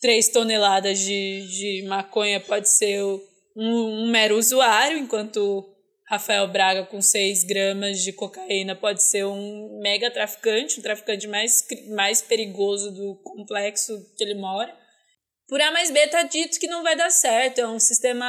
[0.00, 3.22] três toneladas de, de maconha pode ser um,
[3.56, 5.64] um mero usuário, enquanto
[6.08, 11.66] Rafael Braga com 6 gramas de cocaína pode ser um mega traficante, o traficante mais,
[11.88, 14.72] mais perigoso do complexo que ele mora.
[15.48, 17.60] Por A mais B está dito que não vai dar certo.
[17.60, 18.26] É um sistema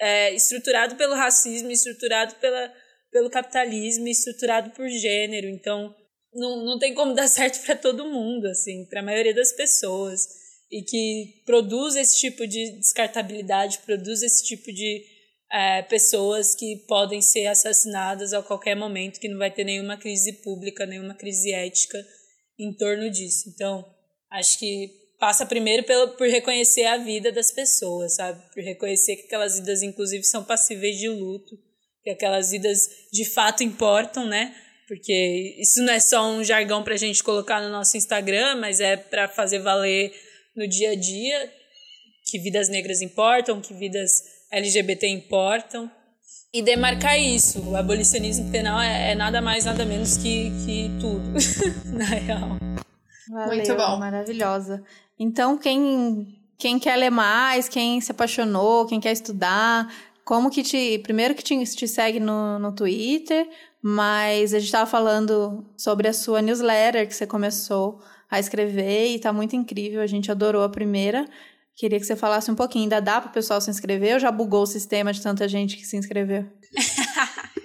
[0.00, 2.72] é, estruturado pelo racismo, estruturado pela,
[3.10, 5.48] pelo capitalismo, estruturado por gênero.
[5.48, 5.94] Então,
[6.34, 10.26] não, não tem como dar certo para todo mundo, assim, para a maioria das pessoas.
[10.70, 15.02] E que produz esse tipo de descartabilidade, produz esse tipo de
[15.50, 20.32] é, pessoas que podem ser assassinadas a qualquer momento, que não vai ter nenhuma crise
[20.42, 21.98] pública, nenhuma crise ética
[22.58, 23.48] em torno disso.
[23.48, 23.82] Então,
[24.30, 28.42] acho que passa primeiro pelo, por reconhecer a vida das pessoas, sabe?
[28.52, 31.56] Por reconhecer que aquelas vidas, inclusive, são passíveis de luto,
[32.02, 34.54] que aquelas vidas de fato importam, né?
[34.88, 38.80] Porque isso não é só um jargão para a gente colocar no nosso Instagram, mas
[38.80, 40.12] é para fazer valer
[40.56, 41.52] no dia a dia
[42.24, 45.90] que vidas negras importam, que vidas LGBT importam.
[46.52, 47.60] E demarcar isso.
[47.60, 51.22] O abolicionismo penal é, é nada mais, nada menos que, que tudo,
[51.92, 52.56] na real.
[53.30, 53.98] Valeu, Muito bom.
[53.98, 54.82] Maravilhosa.
[55.18, 59.92] Então, quem, quem quer ler mais, quem se apaixonou, quem quer estudar,
[60.24, 60.98] como que te.
[61.00, 63.46] Primeiro que te, te segue no, no Twitter,
[63.82, 68.00] mas a gente estava falando sobre a sua newsletter que você começou
[68.30, 70.00] a escrever e tá muito incrível.
[70.00, 71.26] A gente adorou a primeira.
[71.76, 72.84] Queria que você falasse um pouquinho.
[72.84, 75.76] Ainda dá para o pessoal se inscrever ou já bugou o sistema de tanta gente
[75.76, 76.44] que se inscreveu?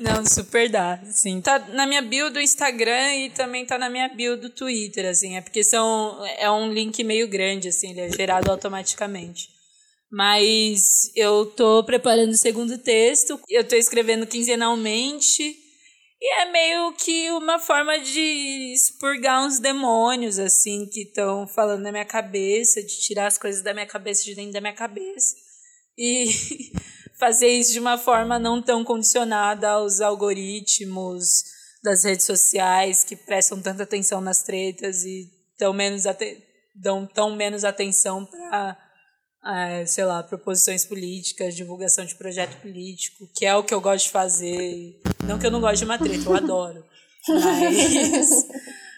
[0.00, 1.42] Não, super dá, sim.
[1.42, 5.36] Tá na minha bio do Instagram e também tá na minha bio do Twitter, assim.
[5.36, 9.59] É porque são, é um link meio grande, assim, ele é gerado automaticamente.
[10.10, 15.56] Mas eu tô preparando o segundo texto, eu tô escrevendo quinzenalmente.
[16.22, 21.92] E é meio que uma forma de expurgar uns demônios, assim, que estão falando na
[21.92, 25.34] minha cabeça, de tirar as coisas da minha cabeça de dentro da minha cabeça.
[25.96, 26.26] E
[27.18, 31.44] fazer isso de uma forma não tão condicionada aos algoritmos
[31.82, 36.04] das redes sociais que prestam tanta atenção nas tretas e tão menos
[36.74, 38.76] dão tão menos atenção para
[39.44, 44.06] é, sei lá, proposições políticas, divulgação de projeto político, que é o que eu gosto
[44.06, 45.00] de fazer.
[45.26, 46.84] Não que eu não gosto de uma treta, eu adoro.
[47.28, 48.46] Mas,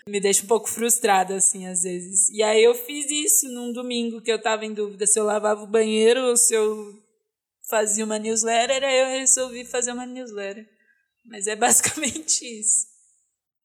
[0.09, 2.29] me deixa um pouco frustrada, assim, às vezes.
[2.31, 5.63] E aí eu fiz isso num domingo que eu tava em dúvida se eu lavava
[5.63, 7.01] o banheiro ou se eu
[7.69, 10.69] fazia uma newsletter, aí eu resolvi fazer uma newsletter.
[11.25, 12.92] Mas é basicamente isso.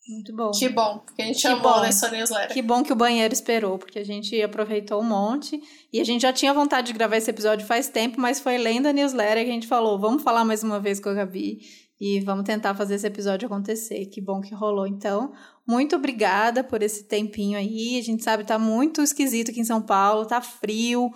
[0.08, 0.52] Muito bom.
[0.52, 1.82] Que bom, porque a gente que amou bom.
[1.82, 2.54] nessa newsletter.
[2.54, 5.62] Que bom que o banheiro esperou, porque a gente aproveitou um monte.
[5.92, 8.88] E a gente já tinha vontade de gravar esse episódio faz tempo, mas foi lendo
[8.88, 11.60] a newsletter que a gente falou: vamos falar mais uma vez com a Gabi
[12.00, 14.06] e vamos tentar fazer esse episódio acontecer.
[14.06, 14.86] Que bom que rolou.
[14.86, 15.34] Então,
[15.66, 17.98] muito obrigada por esse tempinho aí.
[18.00, 21.12] A gente sabe que tá muito esquisito aqui em São Paulo, tá frio.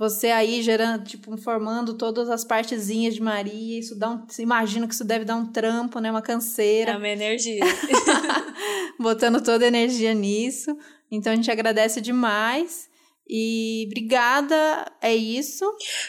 [0.00, 4.26] Você aí gerando, tipo, formando todas as partezinhas de Maria, isso dá um.
[4.38, 6.10] Imagino que isso deve dar um trampo, né?
[6.10, 6.92] Uma canseira.
[6.92, 7.60] É uma energia.
[8.98, 10.74] Botando toda a energia nisso.
[11.12, 12.88] Então a gente agradece demais.
[13.28, 15.66] E obrigada, é isso.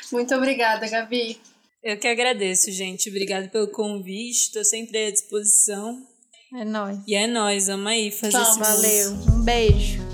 [0.10, 1.38] Muito obrigada, Gabi.
[1.84, 3.10] Eu que agradeço, gente.
[3.10, 4.46] Obrigada pelo convite.
[4.46, 6.02] Estou sempre à disposição.
[6.56, 6.98] É nóis.
[7.06, 7.68] E é nóis.
[7.68, 9.12] Vamos aí fazer Valeu.
[9.34, 10.11] Um beijo.